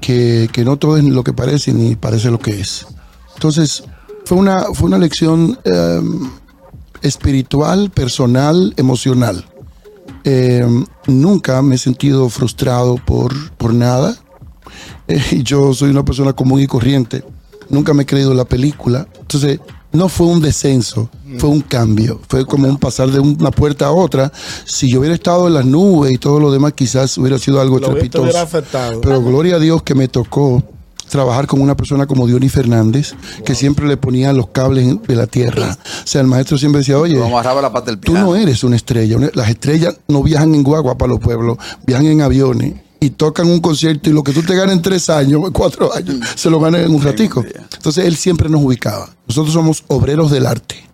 Que, 0.00 0.48
que 0.52 0.64
no 0.64 0.76
todo 0.78 0.96
es 0.96 1.04
lo 1.04 1.24
que 1.24 1.32
parece 1.32 1.72
ni 1.74 1.96
parece 1.96 2.30
lo 2.30 2.38
que 2.38 2.60
es. 2.60 2.86
Entonces, 3.34 3.82
fue 4.24 4.38
una, 4.38 4.66
fue 4.72 4.86
una 4.86 4.98
lección 4.98 5.58
eh, 5.64 6.00
espiritual, 7.02 7.90
personal, 7.90 8.74
emocional. 8.76 9.44
Eh, 10.24 10.66
nunca 11.06 11.62
me 11.62 11.74
he 11.76 11.78
sentido 11.78 12.28
frustrado 12.28 12.96
por, 12.96 13.50
por 13.52 13.74
nada. 13.74 14.16
Eh, 15.10 15.42
yo 15.42 15.72
soy 15.72 15.88
una 15.88 16.04
persona 16.04 16.34
común 16.34 16.60
y 16.60 16.66
corriente. 16.66 17.24
Nunca 17.70 17.94
me 17.94 18.02
he 18.02 18.06
creído 18.06 18.34
la 18.34 18.44
película. 18.44 19.08
Entonces, 19.18 19.58
no 19.92 20.08
fue 20.08 20.26
un 20.26 20.40
descenso, 20.40 21.08
fue 21.38 21.50
un 21.50 21.60
cambio. 21.60 22.20
Fue 22.28 22.44
como 22.46 22.68
un 22.68 22.76
pasar 22.76 23.10
de 23.10 23.20
una 23.20 23.50
puerta 23.50 23.86
a 23.86 23.90
otra. 23.90 24.32
Si 24.64 24.90
yo 24.90 25.00
hubiera 25.00 25.14
estado 25.14 25.46
en 25.48 25.54
las 25.54 25.64
nubes 25.64 26.12
y 26.12 26.18
todo 26.18 26.40
lo 26.40 26.50
demás, 26.50 26.74
quizás 26.74 27.16
hubiera 27.18 27.38
sido 27.38 27.60
algo 27.60 27.78
estrepitoso. 27.78 28.48
Pero 29.00 29.22
gloria 29.22 29.56
a 29.56 29.58
Dios 29.58 29.82
que 29.82 29.94
me 29.94 30.08
tocó 30.08 30.62
trabajar 31.08 31.46
con 31.46 31.60
una 31.60 31.76
persona 31.76 32.06
como 32.06 32.26
Diony 32.26 32.48
Fernández, 32.48 33.14
que 33.44 33.54
siempre 33.54 33.86
le 33.86 33.96
ponía 33.96 34.32
los 34.32 34.48
cables 34.48 35.00
de 35.06 35.16
la 35.16 35.26
tierra. 35.26 35.76
O 36.04 36.06
sea, 36.06 36.20
el 36.20 36.26
maestro 36.26 36.58
siempre 36.58 36.80
decía, 36.80 36.98
oye, 36.98 37.18
la 37.18 37.72
pata 37.72 37.86
del 37.86 37.98
Tú 37.98 38.12
no 38.12 38.36
eres 38.36 38.62
una 38.64 38.76
estrella. 38.76 39.16
Las 39.34 39.48
estrellas 39.48 39.96
no 40.08 40.22
viajan 40.22 40.54
en 40.54 40.62
guagua 40.62 40.98
para 40.98 41.10
los 41.10 41.20
pueblos, 41.20 41.56
viajan 41.86 42.06
en 42.06 42.20
aviones. 42.20 42.74
Y 43.00 43.10
tocan 43.10 43.48
un 43.48 43.60
concierto 43.60 44.10
y 44.10 44.12
lo 44.12 44.22
que 44.22 44.32
tú 44.32 44.42
te 44.42 44.54
ganas 44.54 44.76
en 44.76 44.82
tres 44.82 45.08
años, 45.08 45.42
cuatro 45.52 45.94
años, 45.94 46.16
se 46.34 46.50
lo 46.50 46.58
ganas 46.60 46.82
en 46.82 46.94
un 46.94 47.02
ratico. 47.02 47.44
Entonces 47.72 48.04
él 48.04 48.16
siempre 48.16 48.48
nos 48.48 48.62
ubicaba. 48.62 49.08
Nosotros 49.26 49.52
somos 49.52 49.84
obreros 49.88 50.30
del 50.30 50.46
arte. 50.46 50.84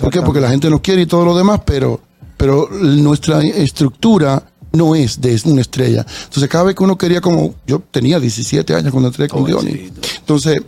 ¿Por 0.00 0.10
qué? 0.10 0.22
Porque 0.22 0.40
la 0.40 0.50
gente 0.50 0.70
nos 0.70 0.80
quiere 0.80 1.02
y 1.02 1.06
todo 1.06 1.24
lo 1.24 1.36
demás, 1.36 1.60
pero, 1.64 2.00
pero 2.36 2.68
nuestra 2.70 3.42
estructura 3.42 4.42
no 4.72 4.94
es 4.94 5.20
de 5.20 5.40
una 5.44 5.60
estrella. 5.60 6.04
Entonces 6.24 6.48
cada 6.48 6.64
vez 6.64 6.74
que 6.74 6.82
uno 6.82 6.98
quería 6.98 7.20
como, 7.20 7.54
yo 7.66 7.80
tenía 7.90 8.18
17 8.18 8.74
años 8.74 8.90
cuando 8.90 9.08
entré 9.08 9.28
con 9.28 9.44
Diony. 9.44 9.92
Entonces, 10.18 10.60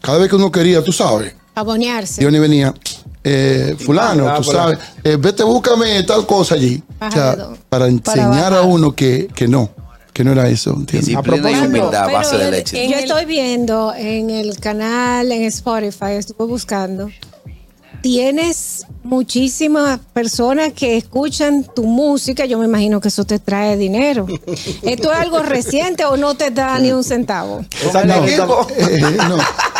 cada 0.00 0.18
vez 0.18 0.28
que 0.28 0.36
uno 0.36 0.52
quería, 0.52 0.82
tú 0.82 0.92
sabes, 0.92 1.34
Abonearse. 1.54 2.20
Diony 2.20 2.38
venía, 2.38 2.72
eh, 3.24 3.76
fulano, 3.80 4.32
tú 4.36 4.44
sabes, 4.44 4.78
eh, 5.02 5.16
vete, 5.18 5.42
búscame 5.42 6.04
tal 6.04 6.24
cosa 6.24 6.54
allí. 6.54 6.80
O 7.00 7.10
sea, 7.10 7.50
para 7.68 7.88
enseñar 7.88 8.54
a 8.54 8.62
uno 8.62 8.94
que, 8.94 9.28
que 9.34 9.48
no, 9.48 9.70
que 10.18 10.24
no 10.24 10.32
era 10.32 10.48
eso, 10.48 10.76
Yo 10.84 10.98
estoy 12.98 13.24
viendo 13.24 13.94
en 13.94 14.30
el 14.30 14.58
canal, 14.58 15.30
en 15.30 15.44
Spotify, 15.44 16.14
estuve 16.18 16.44
buscando. 16.44 17.08
Tienes 18.02 18.84
muchísimas 19.04 20.00
personas 20.12 20.72
que 20.72 20.96
escuchan 20.96 21.64
tu 21.72 21.84
música. 21.84 22.46
Yo 22.46 22.58
me 22.58 22.64
imagino 22.64 23.00
que 23.00 23.06
eso 23.06 23.24
te 23.24 23.38
trae 23.38 23.76
dinero. 23.76 24.26
¿Esto 24.82 25.12
es 25.12 25.18
algo 25.20 25.38
reciente 25.44 26.04
o 26.04 26.16
no 26.16 26.34
te 26.34 26.50
da 26.50 26.80
ni 26.80 26.90
un 26.90 27.04
centavo? 27.04 27.64
No, 28.04 28.66
eh, 28.76 28.98
no. 29.28 29.36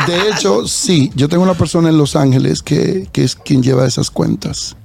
De 0.06 0.30
hecho, 0.30 0.68
sí, 0.68 1.10
yo 1.16 1.28
tengo 1.28 1.42
una 1.42 1.54
persona 1.54 1.88
en 1.88 1.98
Los 1.98 2.14
Ángeles 2.14 2.62
que, 2.62 3.08
que 3.10 3.24
es 3.24 3.34
quien 3.34 3.60
lleva 3.60 3.84
esas 3.88 4.08
cuentas 4.08 4.76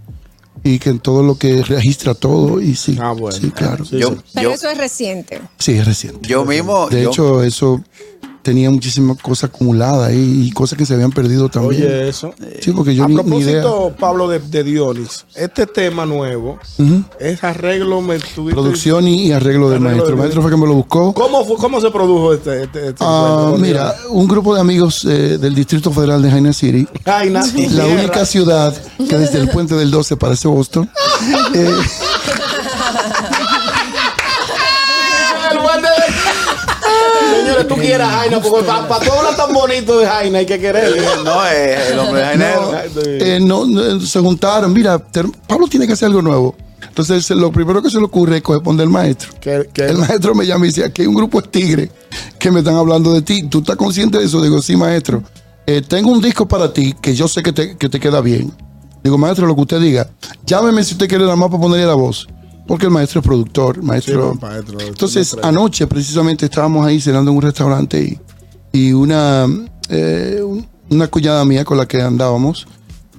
y 0.63 0.79
que 0.79 0.89
en 0.91 0.99
todo 0.99 1.23
lo 1.23 1.37
que 1.37 1.61
registra 1.63 2.13
todo 2.13 2.61
y 2.61 2.75
sí, 2.75 2.97
Ah, 3.01 3.11
bueno. 3.11 3.37
sí, 3.37 3.51
claro. 3.51 3.83
Sí, 3.83 3.97
Yo, 3.99 4.09
sí. 4.11 4.15
Pero 4.33 4.49
yo, 4.49 4.55
eso 4.55 4.69
es 4.69 4.77
reciente. 4.77 5.41
Sí, 5.59 5.73
es 5.73 5.85
reciente. 5.85 6.27
yo 6.27 6.45
mismo. 6.45 6.89
De 6.89 7.03
yo- 7.03 7.09
hecho, 7.09 7.43
eso 7.43 7.81
tenía 8.43 8.69
muchísimas 8.69 9.17
cosas 9.21 9.49
acumuladas 9.49 10.09
ahí 10.09 10.43
y 10.47 10.51
cosas 10.51 10.77
que 10.77 10.85
se 10.85 10.93
habían 10.93 11.11
perdido 11.11 11.49
también. 11.49 11.81
Oye, 11.83 12.09
eso. 12.09 12.33
Sí, 12.61 12.71
porque 12.71 12.93
yo 12.93 13.05
a 13.05 13.07
ni, 13.07 13.15
ni 13.15 13.37
idea. 13.39 13.61
propósito, 13.63 13.95
Pablo, 13.99 14.27
de, 14.27 14.39
de 14.39 14.63
Dionis, 14.63 15.25
este 15.33 15.65
tema 15.65 16.05
nuevo 16.05 16.59
es 17.19 17.43
arreglo, 17.43 18.01
me 18.01 18.17
tuviste- 18.19 18.51
Producción 18.53 19.07
y, 19.07 19.27
y 19.27 19.31
arreglo 19.31 19.69
del 19.69 19.79
maestro. 19.79 20.05
del 20.05 20.13
El 20.13 20.19
maestro 20.19 20.41
fue 20.41 20.51
que 20.51 20.57
me 20.57 20.67
lo 20.67 20.73
buscó. 20.75 21.13
¿Cómo, 21.13 21.43
fue- 21.45 21.55
¿Cómo 21.57 21.79
se 21.81 21.89
produjo 21.89 22.33
este, 22.33 22.63
este, 22.63 22.89
este 22.89 22.97
Ah, 22.99 23.53
mira, 23.57 23.95
un 24.09 24.27
grupo 24.27 24.53
de 24.53 24.61
amigos 24.61 25.05
eh, 25.05 25.37
del 25.37 25.55
Distrito 25.55 25.91
Federal 25.91 26.21
de 26.21 26.29
Jaina 26.29 26.51
City, 26.53 26.87
la 27.05 27.21
tierra. 27.23 27.85
única 27.87 28.25
ciudad 28.25 28.75
que 29.09 29.17
desde 29.17 29.39
el 29.39 29.47
puente 29.49 29.73
del 29.75 29.89
12 29.89 30.17
parece 30.17 30.47
Boston. 30.49 30.89
Eh, 31.55 31.71
Señores, 37.43 37.67
tú 37.67 37.75
quieras 37.75 38.09
Jaina, 38.09 38.41
porque 38.41 38.65
para 38.65 38.99
todo 38.99 39.19
hablar 39.19 39.35
tan 39.35 39.53
bonito 39.53 39.99
de 39.99 40.05
Jaina 40.05 40.39
hay 40.39 40.45
que 40.45 40.59
querer. 40.59 40.95
no, 41.23 41.45
es 41.45 41.91
el 41.91 41.99
hombre 41.99 42.21
de 42.21 42.25
Jainero. 42.27 42.71
eh, 43.05 43.39
no, 43.41 43.65
no, 43.65 43.99
se 43.99 44.19
juntaron. 44.19 44.71
Mira, 44.71 44.97
Pablo 45.47 45.67
tiene 45.67 45.87
que 45.87 45.93
hacer 45.93 46.07
algo 46.07 46.21
nuevo. 46.21 46.55
Entonces, 46.87 47.29
lo 47.31 47.51
primero 47.51 47.81
que 47.81 47.89
se 47.89 47.97
le 47.97 48.05
ocurre 48.05 48.37
es 48.37 48.43
corresponder 48.43 48.85
al 48.85 48.91
maestro. 48.91 49.33
El 49.43 49.97
maestro 49.97 50.35
me 50.35 50.45
llama 50.45 50.65
y 50.65 50.69
dice: 50.69 50.85
Aquí 50.85 51.01
hay 51.01 51.07
un 51.07 51.15
grupo 51.15 51.41
de 51.41 51.47
tigres 51.47 51.89
que 52.37 52.51
me 52.51 52.59
están 52.59 52.75
hablando 52.75 53.13
de 53.13 53.21
ti. 53.21 53.43
¿Tú 53.47 53.59
estás 53.59 53.75
consciente 53.75 54.19
de 54.19 54.25
eso? 54.25 54.41
Digo, 54.41 54.61
sí, 54.61 54.75
maestro. 54.75 55.23
Eh, 55.65 55.81
tengo 55.81 56.11
un 56.11 56.21
disco 56.21 56.47
para 56.47 56.71
ti 56.73 56.93
que 57.01 57.15
yo 57.15 57.27
sé 57.27 57.41
que 57.41 57.53
te, 57.53 57.77
que 57.77 57.89
te 57.89 57.99
queda 57.99 58.21
bien. 58.21 58.53
Digo, 59.03 59.17
maestro, 59.17 59.47
lo 59.47 59.55
que 59.55 59.61
usted 59.61 59.79
diga. 59.79 60.09
Llámeme 60.45 60.83
si 60.83 60.93
usted 60.93 61.07
quiere 61.07 61.23
nada 61.23 61.35
más 61.35 61.49
para 61.49 61.61
ponerle 61.61 61.85
la 61.85 61.93
voz. 61.95 62.27
Porque 62.67 62.85
el 62.85 62.91
maestro 62.91 63.19
es 63.21 63.25
productor, 63.27 63.83
maestro. 63.83 64.33
Sí, 64.33 64.39
maestro, 64.41 64.79
Entonces, 64.79 65.33
maestro. 65.33 65.45
anoche 65.45 65.87
precisamente 65.87 66.45
estábamos 66.45 66.85
ahí 66.85 66.99
cenando 67.01 67.31
en 67.31 67.37
un 67.37 67.43
restaurante 67.43 68.01
y, 68.71 68.77
y 68.87 68.93
una, 68.93 69.47
eh, 69.89 70.41
un- 70.43 70.65
una 70.89 71.07
cuñada 71.07 71.43
mía 71.45 71.65
con 71.65 71.77
la 71.77 71.87
que 71.87 72.01
andábamos 72.01 72.67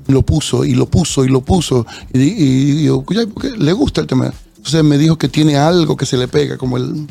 lo 0.06 0.22
puso 0.22 0.64
y 0.64 0.74
lo 0.74 0.86
puso 0.86 1.24
y 1.24 1.28
lo 1.28 1.40
puso. 1.42 1.86
Y, 2.12 2.20
y, 2.20 2.70
y 2.80 2.84
yo, 2.84 3.02
"Cuñada, 3.02 3.26
¿por 3.26 3.42
qué 3.42 3.50
le 3.56 3.72
gusta 3.72 4.00
el 4.02 4.06
tema? 4.06 4.32
Entonces 4.56 4.82
me 4.84 4.96
dijo 4.98 5.16
que 5.18 5.28
tiene 5.28 5.56
algo 5.56 5.96
que 5.96 6.06
se 6.06 6.16
le 6.16 6.26
pega, 6.28 6.56
como 6.56 6.76
el. 6.78 7.06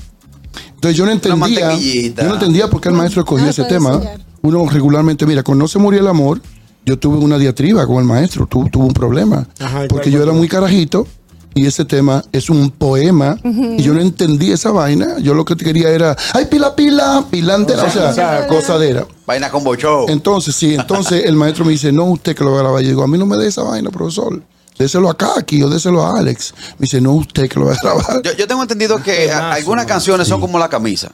Entonces 0.76 0.98
yo 0.98 1.06
no 1.06 1.12
entendía. 1.12 1.76
Yo 1.78 2.24
no 2.28 2.34
entendía 2.36 2.68
por 2.70 2.82
qué 2.82 2.90
el 2.90 2.96
maestro 2.96 3.22
escogió 3.22 3.46
Ah, 3.48 3.50
ese 3.52 3.64
tema. 3.66 3.94
enseñar. 3.94 4.22
Uno 4.42 4.68
regularmente, 4.70 5.26
mira, 5.26 5.42
cuando 5.44 5.64
no 5.64 5.68
se 5.68 5.80
murió 5.80 6.02
el 6.02 6.08
amor, 6.08 6.42
yo 6.86 7.00
tuve 7.00 7.18
una 7.18 7.38
diatriba 7.38 7.86
con 7.88 7.98
el 7.98 8.04
maestro, 8.06 8.46
tu- 8.46 8.68
tuve 8.70 8.86
un 8.86 8.94
problema. 8.94 9.48
Ajá, 9.60 9.86
¿y 9.86 9.88
porque 9.88 10.12
yo 10.12 10.22
era 10.22 10.34
muy 10.34 10.48
carajito 10.50 11.08
y 11.56 11.66
ese 11.66 11.86
tema 11.86 12.24
es 12.32 12.50
un 12.50 12.72
poema 12.72 13.38
y 13.44 13.82
yo 13.84 13.94
no 13.94 14.02
entendí 14.02 14.52
esa 14.52 14.72
vaina. 14.72 15.20
Yo 15.20 15.34
lo 15.34 15.46
que 15.46 15.56
quería 15.56 15.90
era, 15.90 16.16
ay, 16.34 16.46
pila, 16.46 16.76
pila, 16.76 17.26
pilantera, 17.30 17.84
o 17.84 17.90
sea, 17.92 18.10
o 18.10 18.14
sea, 18.14 18.48
cosadera. 18.48 19.06
Vaina 19.26 19.50
con 19.52 19.64
bocho. 19.64 20.10
Entonces, 20.10 20.56
sí, 20.56 20.74
entonces 20.76 21.26
el 21.26 21.36
maestro 21.36 21.64
me 21.66 21.72
dice, 21.72 21.92
no, 21.92 22.06
usted 22.06 22.36
que 22.36 22.44
lo 22.44 22.52
va 22.52 22.58
a 22.60 22.64
grabar. 22.64 22.82
Yo 22.82 22.90
digo, 22.90 23.04
a 23.04 23.08
mí 23.08 23.18
no 23.18 23.26
me 23.26 23.38
dé 23.38 23.48
esa 23.48 23.64
vaina, 23.64 23.90
profesor. 23.92 24.42
Déselo 24.78 25.10
a 25.10 25.16
Kaki 25.18 25.62
o 25.64 25.70
déselo 25.70 26.04
a 26.04 26.18
Alex. 26.18 26.54
Me 26.80 26.86
dice, 26.86 27.00
no, 27.00 27.14
usted 27.14 27.48
que 27.48 27.60
lo 27.60 27.68
va 27.68 27.74
a 27.74 27.78
grabar. 27.82 28.22
Yo, 28.24 28.32
yo 28.34 28.48
tengo 28.48 28.62
entendido 28.64 29.02
que 29.02 29.32
a- 29.32 29.52
algunas 29.54 29.86
canciones 29.86 30.28
son 30.28 30.42
como 30.42 30.58
la 30.58 30.68
camisa. 30.70 31.12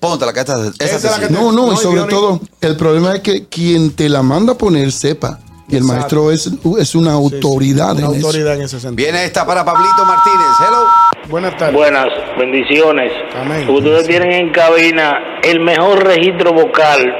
Póntela, 0.00 0.32
que 0.32 0.40
esta, 0.40 0.66
esta 0.66 0.84
Esa 0.84 0.96
es 0.96 1.04
la 1.04 1.18
que 1.20 1.26
te- 1.28 1.32
No, 1.32 1.52
no, 1.52 1.68
No, 1.68 1.72
y 1.72 1.76
sobre 1.76 2.02
todo, 2.04 2.40
el 2.60 2.76
problema 2.76 3.14
es 3.14 3.20
que 3.22 3.46
quien 3.46 3.92
te 3.92 4.08
la 4.08 4.22
manda 4.22 4.52
a 4.54 4.58
poner 4.58 4.90
sepa. 4.92 5.38
Y 5.68 5.76
el 5.76 5.82
Exacto. 5.82 6.16
maestro 6.22 6.30
es, 6.30 6.50
es 6.80 6.94
una 6.94 7.12
autoridad 7.12 7.92
Una 7.96 8.06
en 8.06 8.14
eso. 8.14 8.26
autoridad 8.28 8.54
en 8.54 8.62
ese 8.62 8.78
sentido. 8.80 9.04
Viene 9.10 9.24
esta 9.24 9.44
para 9.44 9.64
Pablito 9.64 10.04
Martínez. 10.06 10.46
Hello. 10.66 10.84
Buenas 11.28 11.56
tardes. 11.56 11.74
Buenas, 11.74 12.06
bendiciones. 12.38 13.10
Amén. 13.34 13.68
Ustedes 13.68 14.06
tienen 14.06 14.30
en 14.32 14.50
cabina 14.52 15.18
el 15.42 15.58
mejor 15.60 16.04
registro 16.04 16.52
vocal 16.52 17.12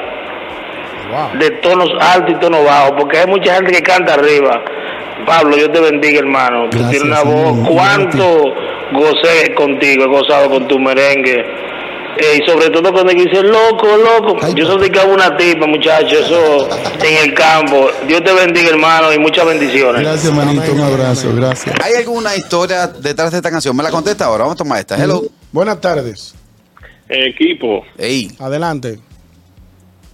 Wow. 1.10 1.38
de 1.38 1.50
tonos 1.62 1.88
altos 2.00 2.34
y 2.36 2.40
tonos 2.40 2.64
bajos, 2.64 2.92
porque 2.98 3.18
hay 3.18 3.26
mucha 3.28 3.54
gente 3.54 3.72
que 3.72 3.82
canta 3.82 4.14
arriba. 4.14 4.60
Pablo, 5.24 5.56
yo 5.56 5.70
te 5.70 5.80
bendiga, 5.80 6.18
hermano. 6.18 6.68
Tú 6.70 6.78
Gracias, 6.78 7.02
tienes 7.02 7.06
una 7.08 7.22
voz. 7.22 7.68
¿Cuánto 7.68 8.54
gocé 8.92 9.54
contigo? 9.54 10.04
He 10.04 10.08
gozado 10.08 10.50
con 10.50 10.66
tu 10.68 10.78
merengue. 10.78 11.44
Eh, 12.18 12.40
y 12.42 12.48
sobre 12.50 12.70
todo 12.70 12.92
cuando 12.92 13.12
dice 13.12 13.42
loco, 13.42 13.86
loco. 13.96 14.36
Ay, 14.42 14.54
yo 14.54 14.66
soy 14.66 14.80
de 14.80 14.90
cabo 14.90 15.12
una 15.14 15.36
tipa, 15.36 15.66
muchacho, 15.66 16.16
eso 16.18 16.68
en 17.04 17.28
el 17.28 17.34
campo. 17.34 17.88
Dios 18.08 18.22
te 18.24 18.32
bendiga, 18.32 18.70
hermano, 18.70 19.12
y 19.12 19.18
muchas 19.18 19.46
bendiciones. 19.46 20.02
Gracias, 20.02 20.32
manito. 20.32 20.72
Un 20.72 20.80
abrazo. 20.80 21.28
Gracias. 21.34 21.74
¿Hay 21.84 21.94
alguna 21.94 22.34
historia 22.36 22.86
detrás 22.86 23.30
de 23.32 23.36
esta 23.38 23.50
canción? 23.50 23.76
¿Me 23.76 23.82
la 23.82 23.90
contesta 23.90 24.24
ahora? 24.26 24.44
Vamos 24.44 24.54
a 24.54 24.64
tomar 24.64 24.78
esta. 24.80 24.96
Hello. 25.02 25.22
Buenas 25.52 25.80
tardes. 25.80 26.34
Equipo, 27.08 27.84
Ey. 27.98 28.30
Adelante. 28.40 28.98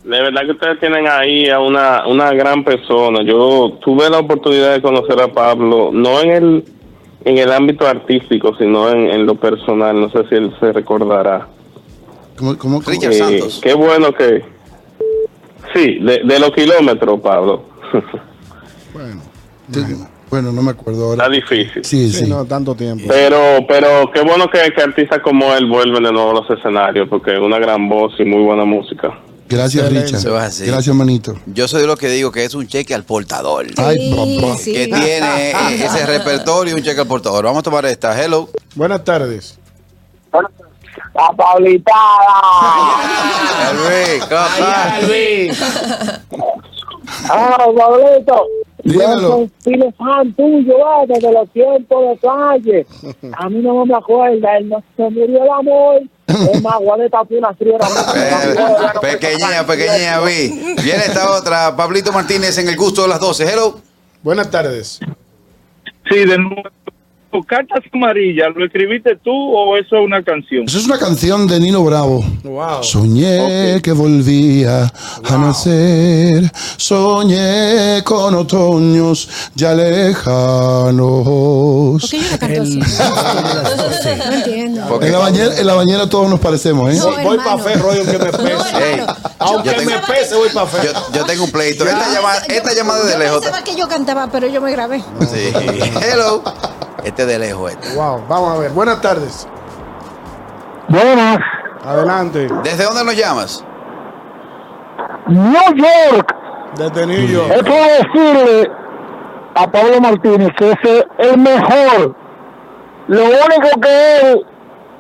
de 0.05 0.21
verdad 0.21 0.43
que 0.45 0.51
ustedes 0.53 0.79
tienen 0.81 1.07
ahí 1.09 1.49
a 1.49 1.59
una, 1.59 2.07
una 2.07 2.33
gran 2.33 2.65
persona. 2.65 3.21
Yo 3.25 3.79
tuve 3.83 4.11
la 4.11 4.19
oportunidad 4.19 4.73
de 4.75 4.83
conocer 4.83 5.19
a 5.21 5.29
Pablo, 5.29 5.91
no 5.93 6.21
en 6.21 6.31
el, 6.31 6.65
en 7.25 7.39
el 7.39 7.51
ámbito 7.51 7.87
artístico, 7.87 8.55
sino 8.59 8.91
en, 8.91 9.09
en 9.11 9.25
lo 9.25 9.37
personal. 9.37 9.99
No 9.99 10.11
sé 10.11 10.19
si 10.29 10.35
él 10.35 10.53
se 10.61 10.73
recordará. 10.73 11.49
¿Cómo, 12.43 12.59
cómo, 12.59 12.83
cómo? 12.83 12.91
Richard 12.91 13.13
Eh, 13.13 13.19
Santos. 13.19 13.61
Qué 13.63 13.73
bueno 13.73 14.13
que... 14.13 14.43
Sí, 15.73 15.99
de, 16.01 16.23
de 16.25 16.39
los 16.41 16.51
kilómetros, 16.51 17.21
Pablo. 17.21 17.65
Bueno, 18.93 19.23
bueno, 20.29 20.51
no 20.51 20.61
me 20.61 20.73
acuerdo 20.73 21.05
ahora. 21.11 21.23
Está 21.25 21.33
difícil. 21.33 21.85
Sí, 21.85 22.11
Sí, 22.11 22.25
sí. 22.25 22.27
no, 22.29 22.45
tanto 22.45 22.75
tiempo. 22.75 23.05
Pero, 23.07 23.65
pero 23.69 24.11
qué 24.13 24.23
bueno 24.23 24.51
que, 24.51 24.59
que 24.75 24.83
artistas 24.83 25.21
como 25.23 25.55
él 25.55 25.67
vuelven 25.67 26.03
de 26.03 26.11
nuevo 26.13 26.31
a 26.33 26.35
los 26.43 26.51
escenarios, 26.59 27.09
porque 27.09 27.33
es 27.35 27.39
una 27.39 27.61
gran 27.61 27.89
voz 27.89 28.13
y 28.19 28.25
muy 28.25 28.43
buena 28.43 28.65
música. 28.65 29.17
Gracias. 29.49 29.89
Richard. 29.89 30.23
Gracias, 30.67 30.97
manito. 30.97 31.35
Yo 31.47 31.69
soy 31.69 31.83
de 31.83 31.87
los 31.87 31.99
que 31.99 32.09
digo 32.09 32.33
que 32.33 32.45
es 32.45 32.55
un 32.57 32.67
cheque 32.67 32.93
al 32.93 33.05
portador. 33.05 33.67
Ay, 33.77 34.11
papá. 34.41 34.57
sí. 34.57 34.73
Que 34.73 34.87
tiene 34.87 35.51
eh, 35.51 35.85
ese 35.85 36.07
repertorio 36.19 36.75
y 36.75 36.77
un 36.79 36.83
cheque 36.83 37.01
al 37.03 37.07
portador. 37.07 37.45
Vamos 37.45 37.61
a 37.61 37.63
tomar 37.63 37.87
esta. 37.87 38.21
Hello. 38.21 38.49
Buenas 38.75 39.05
tardes. 39.05 39.59
La 41.15 41.29
Paulitada. 41.37 42.43
Luis, 43.75 44.25
cosa. 44.25 44.99
Ah, 47.29 47.67
Pablito. 47.77 48.47
Dímelo. 48.85 49.41
Yo 49.41 49.49
soy 49.63 49.95
fan 49.97 50.33
tuyo, 50.35 50.75
eh, 50.75 51.07
desde 51.07 51.33
los 51.33 51.49
tiempos 51.51 52.05
de 52.09 52.19
calle. 52.19 52.87
A 53.39 53.49
mí 53.49 53.59
no 53.61 53.87
me 53.87 53.95
acuerda, 53.95 54.57
él 54.57 54.69
no 54.69 54.83
se 54.97 55.03
murió 55.11 55.45
el 55.45 55.51
amor. 55.51 56.03
Es 56.27 56.63
más, 56.63 56.75
Juaneta 56.77 57.25
fue 57.25 57.39
una 57.39 57.55
friera. 57.55 57.87
Pequeña, 59.01 59.65
pequeña, 59.67 60.21
vi. 60.21 60.75
Viene 60.83 61.05
esta 61.07 61.31
otra. 61.31 61.77
Pablito 61.77 62.13
Martínez 62.13 62.59
en 62.59 62.69
el 62.69 62.77
gusto 62.77 63.03
de 63.03 63.09
las 63.09 63.21
12. 63.21 63.53
Hello. 63.53 63.81
Buenas 64.23 64.51
tardes. 64.51 64.99
Sí, 66.09 66.25
de 66.25 66.39
nuevo. 66.39 66.63
Cartas 67.41 67.81
Amarillas, 67.93 68.49
¿lo 68.55 68.65
escribiste 68.67 69.17
tú 69.17 69.31
o 69.33 69.77
eso 69.77 69.97
es 69.97 70.05
una 70.05 70.23
canción? 70.23 70.65
Eso 70.67 70.79
es 70.79 70.85
una 70.87 70.99
canción 70.99 71.47
de 71.47 71.59
Nino 71.61 71.83
Bravo. 71.85 72.23
Wow. 72.45 72.83
Soñé 72.83 73.81
que 73.83 73.93
volvía 73.93 74.85
a 75.25 75.39
nacer, 75.39 76.51
soñé 76.77 78.03
con 78.05 78.35
otoños 78.35 79.29
ya 79.55 79.75
lejanos. 79.75 81.25
¿Por 81.25 82.11
qué 82.11 82.19
yo 82.21 82.31
la 82.31 82.39
canto 82.39 82.63
así? 82.63 82.81
No 84.29 84.33
entiendo. 84.35 84.87
Porque- 84.89 85.07
En 85.07 85.13
la, 85.13 85.19
bañera, 85.19 85.57
en 85.59 85.67
la 85.67 85.75
bañera 85.75 86.09
todos 86.09 86.29
nos 86.31 86.41
parecemos, 86.41 86.93
¿eh? 86.93 86.99
No, 86.99 87.07
Voy 87.23 87.37
para 87.39 87.53
hermano. 87.55 87.59
Ferro, 87.59 87.91
aunque 87.93 88.19
me 88.19 88.31
pese. 88.31 89.07
Aunque 89.39 89.69
yo 89.71 89.77
tengo- 89.77 89.91
me 89.91 89.99
pese, 90.15 90.35
voy 90.35 90.49
para 90.51 90.67
yo, 90.71 90.73
Ferro. 90.79 91.01
yo 91.15 91.25
tengo 91.25 91.45
un 91.45 91.51
pleito. 91.51 91.85
Esta 91.85 92.13
llamada, 92.13 92.43
esta 92.49 92.75
llamada 92.75 93.05
de 93.05 93.13
Yo 93.13 93.19
lejos. 93.19 93.41
pensaba 93.41 93.65
que 93.65 93.75
yo 93.77 93.89
cantaba, 93.89 94.29
pero 94.31 94.47
yo 94.49 94.61
me 94.61 94.71
grabé. 94.73 94.99
Sí. 95.21 95.53
Hello. 96.13 96.43
Este 97.05 97.27
de 97.27 97.39
lejos. 97.39 97.73
Este. 97.73 97.95
Wow, 97.97 98.25
vamos 98.29 98.57
a 98.57 98.61
ver. 98.61 98.71
Buenas 98.71 99.01
tardes. 99.01 99.49
Buenas. 100.89 101.39
Adelante. 101.85 102.49
¿Desde 102.63 102.85
dónde 102.85 103.05
nos 103.05 103.17
llamas? 103.17 103.65
New 105.27 105.75
York. 105.75 106.37
Desde 106.77 107.07
New 107.07 107.27
York. 107.27 107.53
Es 107.57 107.63
para 107.63 107.87
decirle 107.87 108.71
a 109.55 109.71
Pablo 109.71 110.01
Martínez 110.01 110.51
que 110.57 110.71
ese 110.71 110.99
es 110.99 111.05
el 111.19 111.39
mejor. 111.39 112.15
Lo 113.09 113.25
único 113.25 113.81
que 113.81 114.21
él 114.21 114.47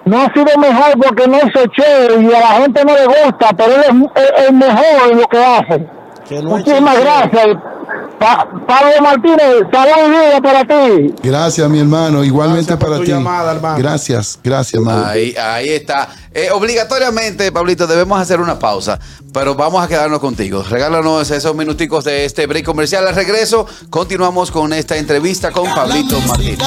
no 0.04 0.20
ha 0.20 0.32
sido 0.32 0.58
mejor 0.58 0.98
porque 1.00 1.28
no 1.28 1.36
es 1.36 1.52
chévere 1.70 2.20
y 2.20 2.34
a 2.34 2.40
la 2.40 2.48
gente 2.62 2.84
no 2.84 2.94
le 2.94 3.06
gusta, 3.06 3.50
pero 3.56 3.74
él 3.74 4.10
es 4.14 4.48
el, 4.48 4.54
mejor 4.54 5.10
en 5.10 5.20
lo 5.20 5.26
que 5.28 5.44
hace. 5.44 5.88
Que 6.28 6.42
no 6.42 6.56
es 6.56 6.66
Muchísimas 6.66 7.00
gracias. 7.00 7.56
Pa- 8.22 8.48
Pablo 8.68 8.92
Martínez, 9.02 9.66
salud 9.72 10.06
y 10.06 10.10
vida 10.10 10.40
para 10.40 10.64
ti. 10.64 11.14
Gracias, 11.24 11.68
mi 11.68 11.80
hermano. 11.80 12.22
Igualmente 12.22 12.68
Gracias 12.76 12.90
para 12.90 13.04
ti. 13.04 13.10
llamada, 13.10 13.52
hermano. 13.52 13.78
Gracias, 13.78 14.38
gracias, 14.44 14.74
hermano. 14.74 15.04
Ahí, 15.06 15.34
ahí 15.36 15.70
está. 15.70 16.08
Eh, 16.32 16.48
obligatoriamente, 16.52 17.50
Pablito, 17.50 17.86
debemos 17.88 18.20
hacer 18.20 18.40
una 18.40 18.58
pausa, 18.60 18.98
pero 19.32 19.54
vamos 19.54 19.82
a 19.82 19.88
quedarnos 19.88 20.20
contigo. 20.20 20.62
Regálanos 20.62 21.30
esos 21.30 21.54
minuticos 21.54 22.04
de 22.04 22.24
este 22.24 22.46
break 22.46 22.64
comercial. 22.64 23.06
Al 23.06 23.14
regreso, 23.14 23.66
continuamos 23.90 24.50
con 24.50 24.72
esta 24.72 24.96
entrevista 24.96 25.50
con 25.50 25.72
Pablito 25.74 26.20
Martínez. 26.22 26.58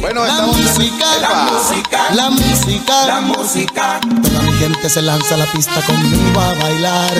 Bueno, 0.00 0.24
estamos. 0.24 0.56
Epa. 0.58 2.14
La 2.14 2.30
música, 2.30 3.06
la 3.06 3.20
música. 3.20 4.00
Toda 4.22 4.42
mi 4.42 4.52
gente 4.58 4.88
se 4.90 5.02
lanza 5.02 5.34
a 5.34 5.38
la 5.38 5.46
pista 5.52 5.80
conmigo 5.86 6.40
a 6.40 6.54
bailar. 6.54 7.12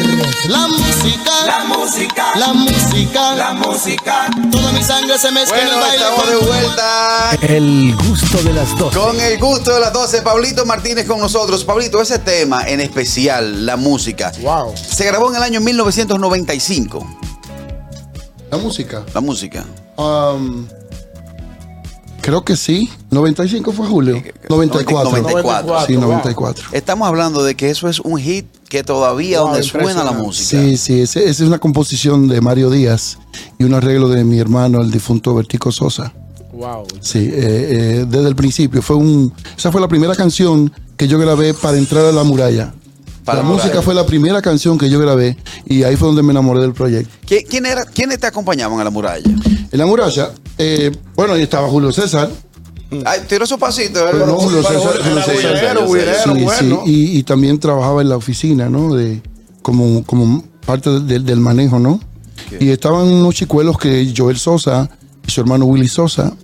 La 0.49 0.69
música, 0.69 1.31
la 1.47 1.65
música, 1.65 2.25
la 2.37 2.53
música, 2.53 3.35
la 3.35 3.53
música. 3.55 4.31
Toda 4.51 4.73
mi 4.73 4.83
sangre 4.83 5.19
se 5.19 5.31
mezcla 5.31 5.59
en 5.61 5.69
el 5.69 5.75
Bueno, 5.75 5.87
baile. 5.87 6.05
estamos 6.05 6.29
de 6.29 6.37
vuelta. 6.47 7.31
El 7.43 7.97
gusto 8.09 8.43
de 8.43 8.53
las 8.53 8.77
12. 8.79 8.99
Con 8.99 9.21
el 9.21 9.39
gusto 9.39 9.75
de 9.75 9.81
las 9.81 9.93
12, 9.93 10.23
Pablito 10.23 10.67
Martínez 10.67 11.07
con 11.07 11.21
nosotros. 11.21 11.65
Pablito, 11.65 12.01
ese 12.01 12.19
tema 12.19 12.65
en 12.69 12.81
especial, 12.81 13.65
la 13.67 13.77
música, 13.77 14.33
Wow. 14.43 14.72
Se 14.75 15.05
grabó 15.05 15.31
en 15.31 15.37
el 15.37 15.43
año 15.43 15.61
1995. 15.61 17.07
La 18.50 18.59
música. 18.59 19.05
La 19.14 19.21
música. 19.21 19.64
Um, 19.97 20.67
creo 22.21 22.45
que 22.45 22.57
sí. 22.57 22.91
95 23.11 23.73
fue 23.73 23.87
julio. 23.87 24.23
94. 24.49 25.11
94. 25.11 25.87
Sí, 25.87 25.97
wow. 25.97 26.02
94. 26.05 26.64
Estamos 26.73 27.09
hablando 27.09 27.43
de 27.43 27.55
que 27.55 27.71
eso 27.71 27.88
es 27.88 28.00
un 28.00 28.19
hit 28.19 28.47
que 28.69 28.83
todavía 28.83 29.41
Wow, 29.41 29.49
donde 29.49 29.62
suena 29.62 30.05
la 30.05 30.12
música. 30.12 30.61
Sí, 30.61 30.76
sí, 30.76 31.00
esa 31.00 31.21
es 31.21 31.41
una 31.41 31.59
composición 31.59 32.29
de 32.29 32.41
Mario 32.41 32.71
Díaz 32.71 33.19
y 33.59 33.64
un 33.64 33.75
arreglo 33.75 34.09
de 34.09 34.25
mi 34.25 34.38
hermano, 34.38 34.81
el 34.83 34.91
difunto 34.91 35.35
Vertico 35.35 35.73
Sosa. 35.73 36.12
Wow. 36.52 36.87
Sí, 37.00 37.19
eh, 37.19 37.31
eh, 37.33 38.07
desde 38.09 38.29
el 38.29 38.37
principio. 38.37 38.83
Fue 38.83 38.97
un, 38.97 39.33
esa 39.57 39.73
fue 39.73 39.81
la 39.81 39.88
primera 39.88 40.14
canción 40.14 40.73
que 40.97 41.09
yo 41.09 41.19
grabé 41.19 41.55
para 41.55 41.79
entrar 41.79 42.05
a 42.05 42.12
la 42.12 42.23
muralla. 42.23 42.75
Para 43.25 43.38
la 43.43 43.45
música 43.49 43.83
fue 43.83 43.95
la 43.95 44.05
primera 44.05 44.43
canción 44.43 44.76
que 44.79 44.91
yo 44.91 44.99
grabé 44.99 45.37
y 45.67 45.85
ahí 45.85 45.95
fue 45.97 46.09
donde 46.09 46.23
me 46.23 46.33
enamoré 46.33 46.61
del 46.61 46.73
proyecto. 46.73 47.11
¿Qui- 47.26 47.47
¿Quién 47.49 47.67
era, 47.67 47.85
¿Quiénes 47.85 48.19
te 48.19 48.26
acompañaban 48.26 48.81
a 48.81 48.85
la 48.85 48.91
muralla? 48.91 49.25
En 49.71 49.79
la 49.79 49.87
muralla, 49.87 50.31
eh, 50.59 50.91
bueno, 51.14 51.35
ahí 51.35 51.43
estaba 51.43 51.69
Julio 51.69 51.93
César. 51.93 52.29
Ay, 53.07 53.21
tiró 53.29 53.47
su 53.47 53.59
pasito. 53.59 54.00
Pero 54.05 54.19
¿verdad? 54.19 54.26
no, 54.26 54.35
Julio 54.35 54.62
César, 54.62 54.93
Julio 55.02 55.23
César. 55.23 55.87
Sí, 56.25 56.47
sí, 56.59 56.79
y, 56.87 57.19
y 57.19 57.23
también 57.23 57.59
trabajaba 57.59 58.02
en 58.02 58.09
la 58.09 58.17
oficina, 58.17 58.69
¿no? 58.69 58.95
De, 58.95 59.23
como, 59.62 60.05
como 60.05 60.45
parte 60.67 60.91
del- 61.00 61.25
del 61.25 61.41
manejo, 61.41 61.79
¿no? 61.79 62.00
Y 62.61 62.71
estaban 62.71 63.07
unos 63.07 63.35
chicuelos 63.35 63.79
que 63.79 64.12
Joel 64.14 64.37
Sosa 64.38 64.90
y 65.27 65.31
su 65.31 65.40
hermano 65.40 65.64
Willy 65.64 65.88
Sosa, 65.88 66.35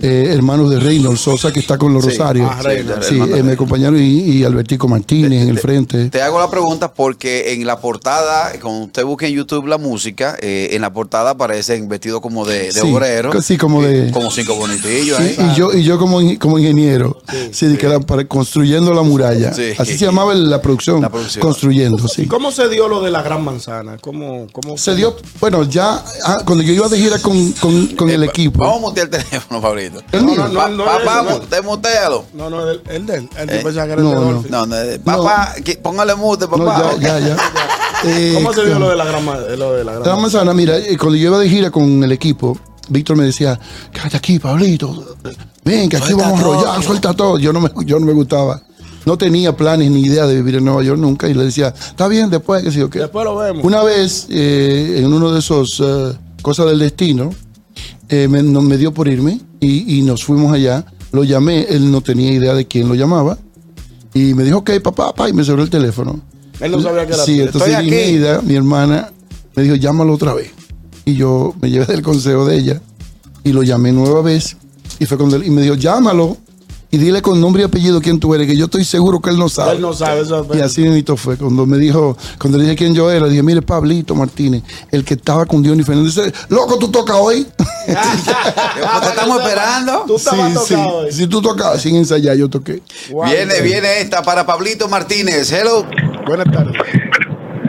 eh, 0.00 0.30
hermanos 0.32 0.70
de 0.70 0.80
Reynolds 0.80 1.20
Sosa, 1.20 1.52
que 1.52 1.60
está 1.60 1.78
con 1.78 1.92
los 1.94 2.04
Sí. 2.04 2.10
Rosarios. 2.10 2.50
Ah, 2.52 2.62
Reynolds, 2.62 3.06
sí, 3.06 3.18
eh, 3.20 3.42
me 3.42 3.52
acompañaron 3.52 3.98
y, 4.00 4.20
y 4.20 4.44
Albertico 4.44 4.88
Martínez 4.88 5.42
en 5.42 5.48
el 5.48 5.58
frente. 5.58 6.10
Te 6.10 6.22
hago 6.22 6.38
la 6.38 6.50
pregunta 6.50 6.92
porque 6.92 7.52
en 7.54 7.66
la 7.66 7.80
portada, 7.80 8.52
cuando 8.60 8.86
usted 8.86 9.04
busca 9.04 9.26
en 9.26 9.34
YouTube 9.34 9.66
la 9.66 9.78
música, 9.78 10.36
eh, 10.40 10.70
en 10.72 10.82
la 10.82 10.92
portada 10.92 11.30
aparecen 11.30 11.88
vestidos 11.88 12.20
como 12.20 12.44
de, 12.44 12.64
de 12.64 12.72
Sí, 12.72 12.92
obrero. 12.92 13.40
sí, 13.42 13.56
como 13.56 13.82
de- 13.82 14.10
Como 14.10 14.30
cinco 14.30 14.54
bonitillos. 14.56 15.16
Sí, 15.18 15.34
ahí. 15.38 15.50
y 15.52 15.54
yo, 15.56 15.72
y 15.72 15.82
yo 15.84 15.98
como, 15.98 16.20
in- 16.20 16.36
como 16.36 16.58
ingeniero, 16.58 17.20
sí, 17.52 17.76
que 17.76 17.86
era 17.86 18.00
para- 18.00 18.26
construyendo 18.26 18.92
la 18.94 19.02
muralla. 19.02 19.52
Sí. 19.54 19.72
Así 19.78 19.96
se 19.98 20.04
llamaba 20.06 20.34
la 20.34 20.60
producción, 20.60 21.00
La 21.00 21.10
producción. 21.10 21.40
construyendo, 21.42 22.04
¿Y 22.04 22.08
sí. 22.08 22.26
cómo 22.26 22.50
se 22.52 22.68
dio 22.68 22.88
lo 22.88 23.00
de 23.02 23.10
la 23.10 23.22
gran 23.22 23.42
manzana? 23.44 23.96
¿Cómo, 24.00 24.46
cómo 24.52 24.76
Se 24.78 24.94
dio, 24.94 25.16
bueno, 25.40 25.62
ya 25.64 26.02
ah, 26.24 26.38
cuando 26.44 26.62
yo 26.64 26.72
iba 26.72 26.88
de 26.88 26.98
gira 26.98 27.18
con, 27.18 27.52
con, 27.52 27.86
con 27.88 28.10
el 28.10 28.24
equipo. 28.24 28.58
Vamos 28.60 28.78
a 28.78 28.80
mutear 28.80 29.08
el 29.12 29.24
teléfono, 29.24 29.60
Pablito. 29.60 29.83
¿El 30.12 30.24
mío? 30.24 30.36
No, 30.36 30.48
no, 30.48 30.54
Pa- 30.54 30.68
no, 30.68 30.84
Papá, 30.84 31.22
no, 31.22 31.30
no. 31.30 31.38
mu- 31.38 31.44
demutealo. 31.50 32.24
No, 32.34 32.50
no, 32.50 32.68
el, 32.70 32.80
el 32.88 33.06
de 33.06 33.16
él. 33.16 33.28
El 33.38 33.50
Eh, 33.50 33.56
yo 33.58 33.62
pensaba 33.64 33.86
que 33.86 33.92
era 33.92 34.02
el 34.02 34.08
de 34.08 34.14
no. 34.14 34.44
No, 34.48 34.66
no, 34.66 34.76
eh, 34.76 34.98
papá, 35.04 35.54
póngale 35.82 36.14
mute, 36.14 36.46
papá. 36.48 36.92
ya, 37.00 37.18
ya, 37.18 37.28
ya. 37.28 37.36
Eh, 38.06 38.32
¿Cómo 38.34 38.52
se 38.52 38.66
dio 38.66 38.78
lo 38.78 38.90
de 38.90 38.96
la 38.96 39.04
gran 39.06 39.24
ma- 39.24 39.38
lo 39.38 39.72
de 39.72 39.82
la 39.84 40.16
manzana, 40.16 40.52
mira, 40.52 40.74
cuando 40.98 41.16
yo 41.16 41.28
iba 41.28 41.38
de 41.38 41.48
gira 41.48 41.70
con 41.70 42.04
el 42.04 42.12
equipo, 42.12 42.58
Víctor 42.90 43.16
me 43.16 43.24
decía, 43.24 43.58
quédate 43.92 44.18
aquí, 44.18 44.38
Pablito. 44.38 45.16
Ven, 45.64 45.88
que 45.88 45.96
aquí 45.96 46.08
Suelta 46.08 46.24
vamos 46.28 46.40
a 46.40 46.42
rollar, 46.44 46.82
suelta 46.82 47.14
todo. 47.14 47.38
Yo 47.38 47.50
no, 47.54 47.60
me, 47.60 47.70
yo 47.86 47.98
no 47.98 48.04
me 48.04 48.12
gustaba. 48.12 48.60
No 49.06 49.16
tenía 49.16 49.56
planes 49.56 49.90
ni 49.90 50.02
idea 50.02 50.26
de 50.26 50.34
vivir 50.34 50.56
en 50.56 50.66
Nueva 50.66 50.82
York 50.82 50.98
nunca. 51.00 51.28
Y 51.28 51.34
le 51.34 51.44
decía, 51.44 51.68
está 51.68 52.06
bien, 52.06 52.28
después, 52.28 52.62
que 52.62 52.70
sí, 52.72 52.82
o 52.82 52.90
qué. 52.90 52.98
Después 52.98 53.24
lo 53.24 53.36
vemos. 53.36 53.64
Una 53.64 53.82
vez, 53.82 54.26
eh, 54.28 54.96
en 54.98 55.10
uno 55.10 55.32
de 55.32 55.38
esos 55.38 55.82
cosas 56.42 56.66
del 56.66 56.80
destino, 56.80 57.30
eh, 58.10 58.28
me, 58.28 58.42
no- 58.42 58.60
me 58.60 58.76
dio 58.76 58.92
por 58.92 59.08
irme 59.08 59.40
y, 59.64 59.98
y 59.98 60.02
nos 60.02 60.24
fuimos 60.24 60.52
allá. 60.52 60.84
Lo 61.12 61.24
llamé, 61.24 61.66
él 61.68 61.90
no 61.90 62.00
tenía 62.00 62.32
idea 62.32 62.54
de 62.54 62.66
quién 62.66 62.88
lo 62.88 62.94
llamaba. 62.94 63.38
Y 64.12 64.34
me 64.34 64.44
dijo, 64.44 64.58
ok, 64.58 64.70
papá, 64.82 65.06
papá, 65.06 65.28
y 65.28 65.32
me 65.32 65.44
cerró 65.44 65.62
el 65.62 65.70
teléfono. 65.70 66.20
Él 66.60 66.72
no 66.72 66.80
sabía 66.80 67.06
que 67.06 67.14
era 67.14 67.24
Sí, 67.24 67.40
entonces. 67.40 67.78
Lineida, 67.82 68.40
mi 68.42 68.54
hermana, 68.54 69.10
me 69.56 69.62
dijo, 69.62 69.74
llámalo 69.74 70.12
otra 70.12 70.34
vez. 70.34 70.50
Y 71.04 71.14
yo 71.14 71.54
me 71.60 71.70
llevé 71.70 71.86
del 71.86 72.02
consejo 72.02 72.44
de 72.44 72.56
ella 72.56 72.80
y 73.42 73.52
lo 73.52 73.62
llamé 73.62 73.92
nueva 73.92 74.22
vez. 74.22 74.56
Y 74.98 75.06
fue 75.06 75.16
cuando 75.18 75.36
él, 75.36 75.44
y 75.44 75.50
me 75.50 75.62
dijo, 75.62 75.74
llámalo 75.74 76.36
y 76.94 76.96
dile 76.96 77.22
con 77.22 77.40
nombre 77.40 77.62
y 77.62 77.64
apellido 77.64 78.00
quién 78.00 78.20
tú 78.20 78.36
eres, 78.36 78.46
que 78.46 78.56
yo 78.56 78.66
estoy 78.66 78.84
seguro 78.84 79.20
que 79.20 79.30
él 79.30 79.36
no 79.36 79.48
sabe. 79.48 79.72
Él 79.72 79.80
no 79.80 79.92
sabe 79.92 80.20
eso. 80.20 80.46
Y 80.54 80.60
así 80.60 80.82
mismo 80.82 81.16
fue. 81.16 81.36
Cuando 81.36 81.66
me 81.66 81.76
dijo, 81.76 82.16
cuando 82.38 82.56
le 82.56 82.64
dije 82.64 82.76
quién 82.76 82.94
yo 82.94 83.10
era, 83.10 83.26
le 83.26 83.30
dije, 83.30 83.42
mire, 83.42 83.62
Pablito 83.62 84.14
Martínez, 84.14 84.62
el 84.92 85.04
que 85.04 85.14
estaba 85.14 85.44
con 85.44 85.60
Diony 85.60 85.82
Fernández. 85.82 86.14
Dice, 86.14 86.32
loco, 86.50 86.78
tú 86.78 86.92
tocas 86.92 87.16
hoy. 87.18 87.46
Pues, 87.84 89.00
te 89.02 89.08
estamos 89.08 89.42
esperando. 89.42 90.04
Tú 90.06 90.16
estabas 90.16 90.52
sí, 90.66 90.74
sí. 90.74 90.74
eh. 90.74 91.12
Si 91.12 91.26
tú 91.26 91.42
tocabas 91.42 91.82
sin 91.82 91.96
ensayar, 91.96 92.34
yo 92.34 92.48
toqué. 92.48 92.80
Wow. 93.10 93.26
Viene, 93.26 93.60
viene 93.60 94.00
esta 94.00 94.22
para 94.22 94.46
Pablito 94.46 94.88
Martínez. 94.88 95.52
Hello. 95.52 95.84
Buenas 96.26 96.50
tardes. 96.50 96.74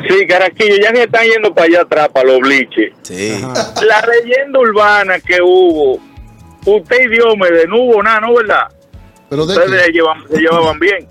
Sí, 0.08 0.26
Caraquillo, 0.28 0.76
ya 0.82 0.94
que 0.94 1.04
están 1.04 1.26
yendo 1.26 1.54
para 1.54 1.68
allá 1.68 1.82
atrás, 1.82 2.10
para 2.14 2.30
los 2.32 2.40
bliches. 2.40 2.94
Sí. 3.02 3.42
La 3.86 4.06
leyenda 4.08 4.60
urbana 4.60 5.20
que 5.20 5.42
hubo, 5.42 6.00
usted 6.66 7.02
y 7.06 7.10
Diomedes, 7.10 7.68
no 7.68 7.82
hubo 7.82 8.04
nada, 8.04 8.22
¿no, 8.22 8.36
verdad? 8.36 8.68
Pero 9.36 9.46
de 9.46 9.54
Ustedes 9.58 9.86
se, 9.86 9.92
llevan- 9.92 10.24
se 10.32 10.38
llevaban 10.40 10.80
bien. 10.80 11.08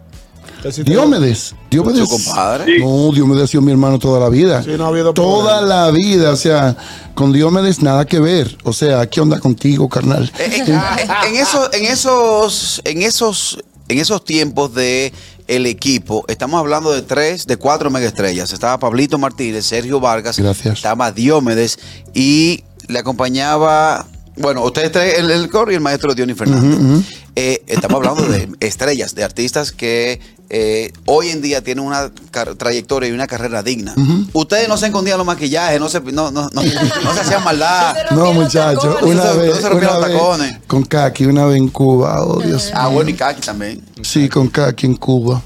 Diomedes. 0.84 1.54
Diomedes. 1.70 2.08
Compadre. 2.08 2.78
No, 2.78 3.10
Diomedes 3.12 3.44
ha 3.44 3.46
sido 3.48 3.60
mi 3.62 3.70
hermano 3.72 3.98
toda 3.98 4.18
la 4.18 4.30
vida. 4.30 4.62
Sí, 4.62 4.70
no 4.78 4.86
ha 4.86 4.88
habido 4.88 5.12
toda 5.12 5.58
problema. 5.58 5.74
la 5.84 5.90
vida. 5.90 6.30
O 6.30 6.36
sea, 6.36 6.74
con 7.14 7.32
Diomedes 7.32 7.82
nada 7.82 8.06
que 8.06 8.18
ver. 8.18 8.56
O 8.64 8.72
sea, 8.72 9.06
¿qué 9.10 9.20
onda 9.20 9.38
contigo, 9.40 9.88
carnal? 9.88 10.32
En, 10.38 10.52
en- 10.52 10.80
en 11.28 11.36
esos, 11.36 11.70
en 11.74 11.84
esos, 11.84 12.80
en 12.84 13.02
esos, 13.02 13.58
en 13.88 13.98
esos 13.98 14.24
tiempos 14.24 14.74
de 14.74 15.12
el 15.48 15.66
equipo, 15.66 16.24
estamos 16.28 16.58
hablando 16.58 16.90
de 16.92 17.02
tres, 17.02 17.46
de 17.46 17.58
cuatro 17.58 17.90
megaestrellas. 17.90 18.50
Estaba 18.52 18.78
Pablito 18.78 19.18
Martínez, 19.18 19.66
Sergio 19.66 20.00
Vargas, 20.00 20.38
Gracias. 20.38 20.76
estaba 20.78 21.12
Diomedes 21.12 21.78
y 22.14 22.64
le 22.88 23.00
acompañaba, 23.00 24.06
bueno, 24.38 24.62
ustedes 24.64 24.90
tres, 24.92 25.18
el, 25.18 25.30
el 25.30 25.50
coro 25.50 25.70
y 25.70 25.74
el 25.74 25.82
maestro 25.82 26.14
Diony 26.14 26.32
Fernández. 26.32 27.04
Eh, 27.36 27.62
estamos 27.66 27.96
hablando 27.96 28.22
de 28.30 28.48
estrellas, 28.60 29.14
de 29.16 29.24
artistas 29.24 29.72
que 29.72 30.20
eh, 30.50 30.92
hoy 31.06 31.30
en 31.30 31.42
día 31.42 31.64
tienen 31.64 31.84
una 31.84 32.12
trayectoria 32.56 33.08
y 33.08 33.12
una 33.12 33.26
carrera 33.26 33.62
digna. 33.64 33.92
Ustedes 34.32 34.68
no 34.68 34.76
se 34.76 34.86
escondían 34.86 35.18
los 35.18 35.26
maquillajes, 35.26 35.80
no 35.80 35.88
se, 35.88 36.00
no, 36.00 36.30
no, 36.30 36.48
no, 36.52 36.62
no 36.62 37.14
se 37.14 37.20
hacían 37.20 37.42
maldad. 37.42 37.96
No, 38.12 38.32
muchachos, 38.32 38.98
No 39.02 39.08
una 39.08 39.32
vez, 39.32 39.56
se 39.56 39.68
rompieron 39.68 39.96
una 39.96 40.06
los 40.06 40.08
vez 40.08 40.16
tacones. 40.18 40.58
con 40.68 40.84
Kaki, 40.84 41.26
una 41.26 41.46
vez 41.46 41.56
en 41.56 41.68
Cuba, 41.68 42.24
oh 42.24 42.40
Dios 42.40 42.70
Ah, 42.72 42.84
mío. 42.84 42.92
bueno, 42.94 43.10
y 43.10 43.14
Kaki 43.14 43.40
también. 43.40 43.82
Sí, 44.02 44.28
con 44.28 44.46
Kaki 44.48 44.86
en 44.86 44.94
Cuba. 44.96 45.42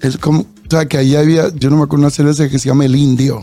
Es 0.00 0.18
como, 0.18 0.40
o 0.42 0.46
sea, 0.70 0.86
que 0.86 0.98
allá 0.98 1.20
había, 1.20 1.48
yo 1.54 1.70
no 1.70 1.76
me 1.76 1.84
acuerdo 1.84 2.02
una 2.02 2.10
cerveza 2.10 2.48
que 2.50 2.58
se 2.58 2.68
llama 2.68 2.84
El 2.84 2.96
Indio, 2.96 3.42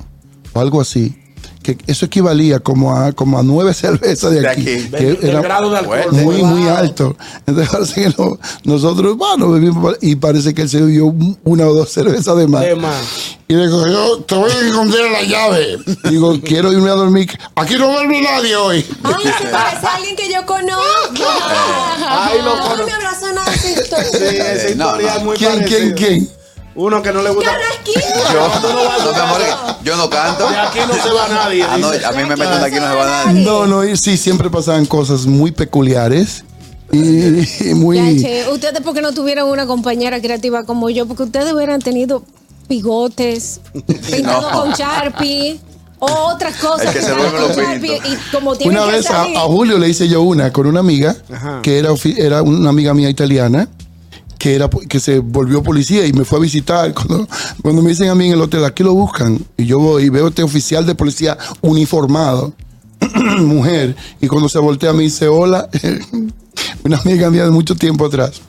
o 0.53 0.59
algo 0.59 0.79
así. 0.81 1.17
Que 1.61 1.77
eso 1.85 2.05
equivalía 2.07 2.59
como 2.59 2.95
a, 2.95 3.11
como 3.11 3.37
a 3.37 3.43
nueve 3.43 3.73
cervezas 3.73 4.31
de 4.31 4.41
De 4.41 4.47
aquí. 4.49 4.61
aquí. 4.61 4.89
que 4.89 4.97
Del- 5.05 5.19
del 5.19 5.41
grado 5.41 5.69
de 5.69 5.77
alcohol. 5.77 5.99
muy, 6.11 6.37
Wow. 6.37 6.45
muy 6.47 6.67
alto. 6.69 7.15
Entonces 7.45 7.69
parece 7.71 8.01
que 8.03 8.13
no- 8.17 8.37
nosotros, 8.63 9.15
bueno, 9.17 9.49
bebimos 9.51 9.95
y 10.01 10.15
parece 10.15 10.53
que 10.53 10.63
él 10.63 10.69
se 10.69 10.81
bebió 10.81 11.13
una 11.43 11.67
o 11.67 11.73
dos 11.73 11.89
cervezas 11.91 12.35
de 12.35 12.47
más. 12.47 12.61
De 12.61 12.75
más. 12.75 13.01
Y 13.47 13.53
le 13.53 13.67
digo, 13.67 13.85
yo 13.87 14.19
te 14.23 14.35
voy 14.35 14.49
a 14.49 14.59
esconder 14.67 15.11
la 15.11 15.23
llave. 15.23 15.77
Digo, 16.09 16.39
quiero 16.41 16.71
irme 16.71 16.89
a 16.89 16.93
dormir. 16.93 17.29
Aquí 17.55 17.75
no 17.77 17.91
duerme 17.91 18.21
nadie 18.21 18.55
hoy. 18.55 18.85
Ay, 19.03 19.13
se 19.23 19.47
parece 19.49 19.85
a 19.87 19.95
alguien 19.95 20.15
que 20.15 20.31
yo 20.31 20.45
conozco. 20.45 21.23
Ay, 22.07 22.37
lo 22.39 22.55
no 22.55 22.61
conozco. 22.63 22.85
me 22.85 22.91
abraza 22.93 23.33
nada 23.33 23.53
esa 23.53 23.69
historia. 23.81 24.09
Sí, 24.11 24.35
esa 24.37 24.75
no, 24.75 24.85
historia 24.85 25.11
no. 25.11 25.17
es 25.17 25.23
muy 25.23 25.37
¿Quién, 25.37 25.63
quién, 25.65 25.91
quién? 25.93 26.29
Uno 26.75 27.01
que 27.01 27.11
no 27.11 27.21
le 27.21 27.29
gusta. 27.31 27.51
Yo, 28.33 28.47
no, 28.47 29.83
yo 29.83 29.95
no 29.97 30.09
canto. 30.09 30.49
De 30.49 30.57
aquí 30.57 30.79
no 30.87 30.93
se 30.93 31.09
va 31.11 31.27
nadie. 31.27 31.63
Ah, 31.63 31.77
no, 31.77 31.87
a 31.89 32.11
mí 32.13 32.23
me 32.23 32.35
meten 32.35 32.59
de 32.59 32.65
aquí 32.65 32.75
no 32.77 32.87
se 32.87 32.95
va 32.95 33.23
nadie. 33.25 33.41
No, 33.43 33.67
no, 33.67 33.83
y 33.83 33.97
sí, 33.97 34.15
siempre 34.17 34.49
pasaban 34.49 34.85
cosas 34.85 35.25
muy 35.25 35.51
peculiares 35.51 36.45
y, 36.91 37.69
y 37.69 37.73
muy... 37.73 37.97
Ya, 38.19 38.27
che, 38.27 38.49
ustedes 38.51 38.81
porque 38.83 39.01
no 39.01 39.11
tuvieron 39.13 39.49
una 39.49 39.65
compañera 39.65 40.21
creativa 40.21 40.63
como 40.63 40.89
yo, 40.89 41.05
porque 41.07 41.23
ustedes 41.23 41.51
hubieran 41.53 41.81
tenido 41.81 42.23
bigotes, 42.69 43.59
pintados 44.09 44.51
No. 44.53 44.61
con 44.61 44.71
Sharpie 44.73 45.59
o 45.99 46.05
otras 46.33 46.55
cosas. 46.55 46.87
El 46.87 46.93
que 46.93 47.01
se. 47.01 47.87
Y 48.09 48.17
como 48.31 48.51
Una 48.51 48.85
que 48.85 48.91
vez 48.91 49.09
a, 49.09 49.23
salir- 49.25 49.37
a 49.37 49.41
Julio 49.41 49.77
le 49.77 49.89
hice 49.89 50.07
yo 50.07 50.21
una 50.21 50.51
con 50.53 50.67
una 50.67 50.79
amiga 50.79 51.15
Ajá. 51.33 51.59
que 51.61 51.77
era, 51.79 51.89
era 52.17 52.41
una 52.43 52.69
amiga 52.69 52.93
mía 52.93 53.09
italiana 53.09 53.67
que 54.41 54.55
era 54.55 54.67
que 54.89 54.99
se 54.99 55.19
volvió 55.19 55.61
policía 55.61 56.03
y 56.07 56.13
me 56.13 56.25
fue 56.25 56.39
a 56.39 56.41
visitar 56.41 56.91
cuando, 56.95 57.27
cuando 57.61 57.83
me 57.83 57.89
dicen 57.89 58.09
a 58.09 58.15
mí 58.15 58.25
en 58.25 58.33
el 58.33 58.41
hotel 58.41 58.65
aquí 58.65 58.81
lo 58.81 58.95
buscan 58.95 59.39
y 59.55 59.65
yo 59.65 59.77
voy 59.77 60.05
y 60.05 60.09
veo 60.09 60.29
este 60.29 60.41
oficial 60.41 60.83
de 60.83 60.95
policía 60.95 61.37
uniformado 61.61 62.51
mujer 63.37 63.95
y 64.19 64.25
cuando 64.25 64.49
se 64.49 64.57
voltea 64.57 64.93
me 64.93 65.03
dice 65.03 65.27
hola 65.27 65.69
una 66.83 66.97
amiga 66.97 67.29
mía 67.29 67.45
de 67.45 67.51
mucho 67.51 67.75
tiempo 67.75 68.07
atrás 68.07 68.41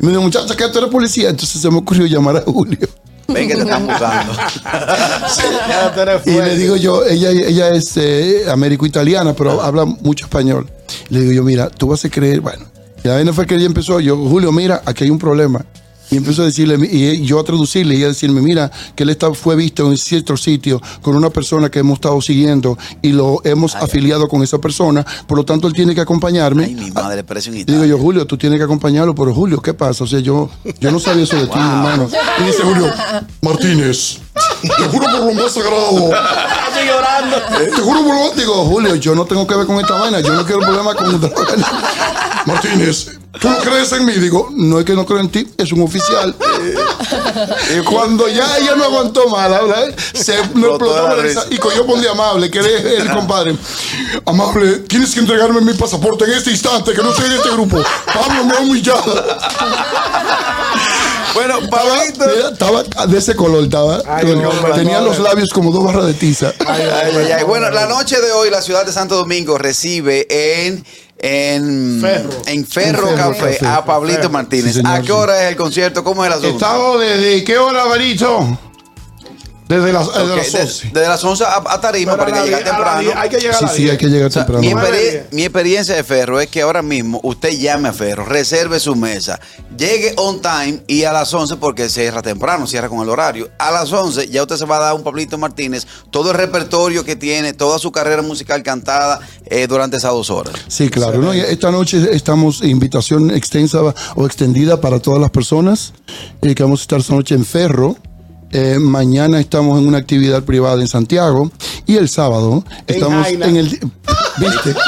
y 0.00 0.02
me 0.04 0.08
dice 0.08 0.20
muchacha 0.20 0.56
que 0.56 0.68
tú 0.68 0.78
eres 0.78 0.90
policía 0.90 1.30
entonces 1.30 1.60
se 1.60 1.70
me 1.70 1.76
ocurrió 1.76 2.04
llamar 2.06 2.38
a 2.38 2.40
Julio 2.40 2.88
Ven 3.28 3.46
que 3.46 3.56
te 3.56 3.60
están 3.60 3.86
buscando. 3.86 4.32
Y 6.24 6.30
le 6.30 6.56
digo 6.56 6.76
yo, 6.76 7.04
ella, 7.04 7.28
ella 7.28 7.68
es 7.74 7.94
eh, 7.98 8.50
américo-italiana, 8.50 9.34
pero 9.34 9.60
habla 9.60 9.84
mucho 9.84 10.24
español. 10.24 10.70
Le 11.10 11.20
digo 11.20 11.32
yo, 11.32 11.42
mira, 11.42 11.68
tú 11.68 11.88
vas 11.88 12.02
a 12.06 12.08
creer, 12.08 12.40
bueno. 12.40 12.64
Y 13.04 13.08
la 13.08 13.14
vaina 13.14 13.32
fue 13.32 13.46
que 13.46 13.54
ella 13.54 13.66
empezó, 13.66 14.00
yo, 14.00 14.16
Julio, 14.16 14.52
mira, 14.52 14.82
aquí 14.84 15.04
hay 15.04 15.10
un 15.10 15.18
problema. 15.18 15.64
Y 16.10 16.16
empezó 16.16 16.42
a 16.42 16.46
decirle, 16.46 16.78
y 16.90 17.22
yo 17.22 17.38
a 17.38 17.44
traducirle 17.44 17.94
y 17.94 18.02
a 18.02 18.08
decirme, 18.08 18.40
mira, 18.40 18.70
que 18.94 19.02
él 19.02 19.10
está, 19.10 19.32
fue 19.34 19.56
visto 19.56 19.90
en 19.90 19.98
cierto 19.98 20.36
sitio 20.38 20.80
con 21.02 21.14
una 21.14 21.28
persona 21.28 21.70
que 21.70 21.80
hemos 21.80 21.96
estado 21.96 22.18
siguiendo 22.22 22.78
y 23.02 23.12
lo 23.12 23.42
hemos 23.44 23.74
afiliado 23.74 24.26
con 24.26 24.42
esa 24.42 24.58
persona, 24.58 25.04
por 25.26 25.36
lo 25.36 25.44
tanto 25.44 25.68
él 25.68 25.74
tiene 25.74 25.94
que 25.94 26.00
acompañarme. 26.00 26.64
Ay, 26.64 26.74
mi 26.74 26.90
madre, 26.90 27.24
parece 27.24 27.50
un 27.50 27.62
digo 27.62 27.84
yo, 27.84 27.98
Julio, 27.98 28.26
tú 28.26 28.38
tienes 28.38 28.58
que 28.58 28.64
acompañarlo, 28.64 29.14
pero 29.14 29.34
Julio, 29.34 29.60
¿qué 29.60 29.74
pasa? 29.74 30.04
O 30.04 30.06
sea, 30.06 30.20
yo, 30.20 30.48
yo 30.80 30.90
no 30.90 30.98
sabía 30.98 31.24
eso 31.24 31.36
de 31.36 31.46
ti, 31.46 31.58
mi 31.58 31.62
hermano. 31.62 32.08
Y 32.40 32.44
dice 32.44 32.62
Julio, 32.62 32.90
Martínez, 33.42 34.20
te 34.62 34.84
juro 34.84 35.06
por 35.10 35.26
lo 35.26 35.32
más 35.34 35.52
sagrado. 35.52 36.10
Llorando. 37.20 37.74
Te 37.74 37.80
juro 37.80 38.02
por 38.04 38.14
lo 38.14 38.30
digo, 38.32 38.64
Julio, 38.64 38.94
yo 38.96 39.14
no 39.14 39.24
tengo 39.24 39.46
que 39.46 39.54
ver 39.54 39.66
con 39.66 39.80
esta 39.80 39.94
vaina, 39.94 40.20
yo 40.20 40.32
no 40.32 40.44
quiero 40.44 40.60
problemas 40.60 40.94
con 40.94 41.14
esta 41.14 41.28
vaina. 41.28 41.66
Martínez, 42.46 43.18
¿tú 43.40 43.48
no 43.48 43.58
crees 43.58 43.92
en 43.92 44.04
mí? 44.06 44.12
Digo, 44.14 44.48
no 44.52 44.78
es 44.78 44.84
que 44.84 44.94
no 44.94 45.04
creo 45.04 45.20
en 45.20 45.28
ti, 45.28 45.46
es 45.58 45.72
un 45.72 45.82
oficial. 45.82 46.34
Y 47.76 47.80
cuando 47.84 48.28
ya 48.28 48.56
ella 48.58 48.74
no 48.76 48.84
aguantó 48.84 49.28
más, 49.28 49.50
la 49.50 49.62
verdad, 49.62 49.94
se 50.14 50.32
me 50.32 50.38
Explotó 50.68 51.08
la 51.08 51.14
risa 51.16 51.44
y 51.50 51.58
cogió 51.58 51.84
por 51.86 52.00
de 52.00 52.08
amable, 52.08 52.50
que 52.50 52.58
eres 52.58 53.00
el 53.00 53.10
compadre. 53.10 53.56
Amable, 54.24 54.78
tienes 54.80 55.12
que 55.12 55.20
entregarme 55.20 55.60
mi 55.60 55.74
pasaporte 55.74 56.24
en 56.24 56.32
este 56.32 56.50
instante, 56.50 56.92
que 56.92 57.02
no 57.02 57.12
soy 57.12 57.28
de 57.28 57.36
este 57.36 57.50
grupo. 57.50 57.82
Pablo 58.06 58.44
me 58.44 58.56
ha 58.56 58.60
humillado. 58.60 59.38
Bueno, 61.34 61.54
Pablito. 61.70 62.24
estaba 62.50 62.82
de 63.06 63.18
ese 63.18 63.34
color, 63.36 63.64
estaba. 63.64 64.02
Ay, 64.08 64.26
Con- 64.26 64.44
hombre, 64.44 64.72
tenía 64.74 65.00
los 65.00 65.18
labios 65.18 65.50
como 65.50 65.70
dos 65.70 65.84
barras 65.84 66.06
de 66.06 66.14
tiza. 66.14 66.52
Ay, 66.66 66.82
ay, 67.16 67.32
ay. 67.32 67.44
Bueno, 67.44 67.70
la 67.70 67.86
noche 67.86 68.20
de 68.20 68.32
hoy 68.32 68.50
la 68.50 68.60
ciudad 68.62 68.84
de 68.84 68.92
Santo 68.92 69.16
Domingo 69.16 69.58
recibe 69.58 70.26
en 70.66 70.84
en 71.20 71.98
Ferro. 72.00 72.30
en 72.46 72.64
Ferro 72.66 73.08
En 73.08 73.16
Ferro 73.16 73.16
Café 73.16 73.58
Café. 73.58 73.66
a 73.66 73.84
Pablito 73.84 74.18
Ferro. 74.20 74.30
Martínez. 74.30 74.66
Sí, 74.66 74.72
señor, 74.74 74.92
¿A 74.92 75.00
qué 75.00 75.06
sí. 75.06 75.12
hora 75.12 75.42
es 75.44 75.48
el 75.50 75.56
concierto? 75.56 76.04
¿Cómo 76.04 76.24
es 76.24 76.28
el 76.28 76.38
asunto? 76.38 76.64
Estamos 76.64 77.00
desde 77.00 77.44
qué 77.44 77.58
hora, 77.58 77.84
Benito? 77.86 78.58
Desde 79.68 79.92
las, 79.92 80.06
desde 80.08 80.22
Ok, 80.32 80.36
las 80.38 80.52
de- 80.52 80.60
11. 80.62 80.90
desde 80.94 81.08
las 81.08 81.22
11 81.24 81.44
a, 81.44 81.56
a 81.66 81.80
Tarima 81.80 82.12
Pero 82.16 82.24
para 82.24 82.36
a 82.38 82.42
que 82.42 82.48
llegue 82.50 82.62
a 82.62 82.64
temprano. 82.64 83.10
Hay 83.16 83.28
que 83.28 83.36
llegar 83.38 83.54
a 83.54 83.58
Sí, 83.58 83.64
la 83.66 83.70
sí, 83.72 83.90
hay 83.90 83.96
que 83.98 84.06
llegar 84.06 84.28
O 84.28 84.30
sea, 84.30 84.46
temprano. 84.46 84.82
mi, 85.30 85.42
experiencia 85.44 85.94
de 85.94 86.04
Ferro 86.04 86.40
es 86.40 86.48
que 86.48 86.62
ahora 86.62 86.80
mismo 86.82 87.20
usted 87.22 87.50
llame 87.50 87.88
a 87.88 87.92
Ferro, 87.92 88.24
reserve 88.24 88.80
su 88.80 88.96
mesa, 88.96 89.38
llegue 89.76 90.14
on 90.16 90.40
time 90.40 90.82
y 90.86 91.04
a 91.04 91.12
las 91.12 91.32
11 91.34 91.56
porque 91.56 91.88
cierra 91.90 92.22
temprano, 92.22 92.66
cierra 92.66 92.88
con 92.88 93.00
el 93.00 93.08
horario. 93.10 93.50
A 93.58 93.70
las 93.70 93.92
11 93.92 94.28
ya 94.28 94.42
usted 94.42 94.56
se 94.56 94.64
va 94.64 94.78
a 94.78 94.80
dar 94.80 94.94
un 94.94 95.02
Pablito 95.02 95.36
Martínez, 95.36 95.86
todo 96.10 96.30
el 96.30 96.36
repertorio 96.38 97.04
que 97.04 97.14
tiene, 97.16 97.52
toda 97.52 97.78
su 97.78 97.92
carrera 97.92 98.22
musical 98.22 98.62
cantada 98.62 99.20
eh, 99.46 99.66
durante 99.66 99.98
esas 99.98 100.12
dos 100.12 100.30
horas. 100.30 100.54
Sí, 100.68 100.88
claro. 100.88 101.32
Esta 101.32 101.70
noche 101.70 102.08
estamos 102.12 102.62
invitación 102.62 103.30
extensa 103.30 103.80
o 104.14 104.24
extendida 104.26 104.80
para 104.80 104.98
todas 104.98 105.20
las 105.20 105.30
personas 105.30 105.92
eh, 106.42 106.54
que 106.54 106.62
vamos 106.62 106.80
a 106.80 106.82
estar 106.82 107.00
esta 107.00 107.14
noche 107.14 107.34
en 107.34 107.44
Ferro. 107.44 107.96
Eh, 108.50 108.78
mañana 108.80 109.38
estamos 109.40 109.78
en 109.78 109.86
una 109.86 109.98
actividad 109.98 110.42
privada 110.42 110.80
en 110.80 110.88
Santiago 110.88 111.50
y 111.86 111.96
el 111.96 112.08
sábado 112.08 112.64
En 112.86 112.94
estamos 112.94 113.26
en 113.28 113.56
el 113.56 113.68
¿viste? 114.38 114.74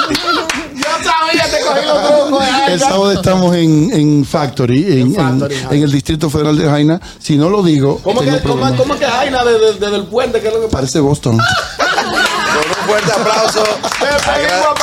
Yo 0.75 0.87
sabía, 1.05 1.45
te 1.45 1.61
cogí 1.65 1.87
los 1.87 2.09
trucos. 2.27 2.43
ay, 2.43 2.73
el 2.73 2.81
sábado 2.81 3.13
estamos 3.13 3.55
en, 3.57 3.91
en 3.93 4.25
Factory, 4.25 4.85
en, 4.93 4.99
En 5.09 5.15
Factory, 5.15 5.55
en- 5.71 5.83
el 5.83 5.93
Distrito 5.93 6.31
Federal 6.31 6.57
de 6.57 6.65
Jaina. 6.71 7.01
Si 7.19 7.37
no 7.37 7.51
lo 7.51 7.63
digo, 7.63 7.99
¿Cómo 8.03 8.21
tengo 8.23 8.37
que, 8.37 8.43
cómo, 8.43 8.55
problemas. 8.55 8.81
cómo 8.81 8.99
que 8.99 9.05
Jaina 9.07 9.45
desde, 9.45 9.79
desde 9.79 9.97
el 9.97 10.05
puente? 10.05 10.41
¿Qué 10.41 10.49
es 10.49 10.55
lo 10.55 10.61
que 10.61 10.67
pasa? 10.67 10.77
Parece 10.79 11.01
Boston. 11.01 11.37
Con 11.79 12.59
un 12.59 12.87
fuerte 12.89 13.13
aplauso. 13.13 13.63
Despedimos 14.01 14.67
a 14.67 14.75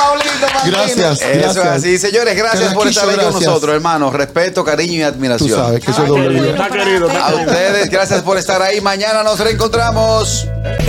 Martínez. 0.46 0.96
Gracias. 0.96 1.20
Eso 1.22 1.28
es 1.30 1.54
gracias. 1.54 1.66
así, 1.66 1.98
señores, 1.98 2.36
gracias 2.36 2.74
por 2.74 2.86
estar 2.88 3.08
ahí 3.08 3.16
con 3.16 3.32
nosotros, 3.34 3.74
hermanos. 3.74 4.12
Respeto, 4.12 4.64
cariño 4.64 4.94
y 4.94 4.98
Tú 5.00 5.06
admiración. 5.06 5.50
sabes 5.50 5.84
que 5.84 5.90
eso 5.90 6.02
es 6.02 6.08
doble 6.08 6.28
vida. 6.28 6.50
Está 6.50 6.68
querido, 6.70 7.06
está 7.08 7.26
A 7.28 7.34
ustedes, 7.34 7.90
gracias 7.90 8.22
por 8.22 8.38
estar 8.38 8.62
ahí. 8.62 8.80
Mañana 8.80 9.22
nos 9.22 9.38
reencontramos. 9.40 10.46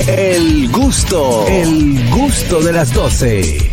El 0.07 0.69
gusto, 0.71 1.45
el 1.47 2.09
gusto 2.09 2.61
de 2.61 2.73
las 2.73 2.93
12. 2.93 3.67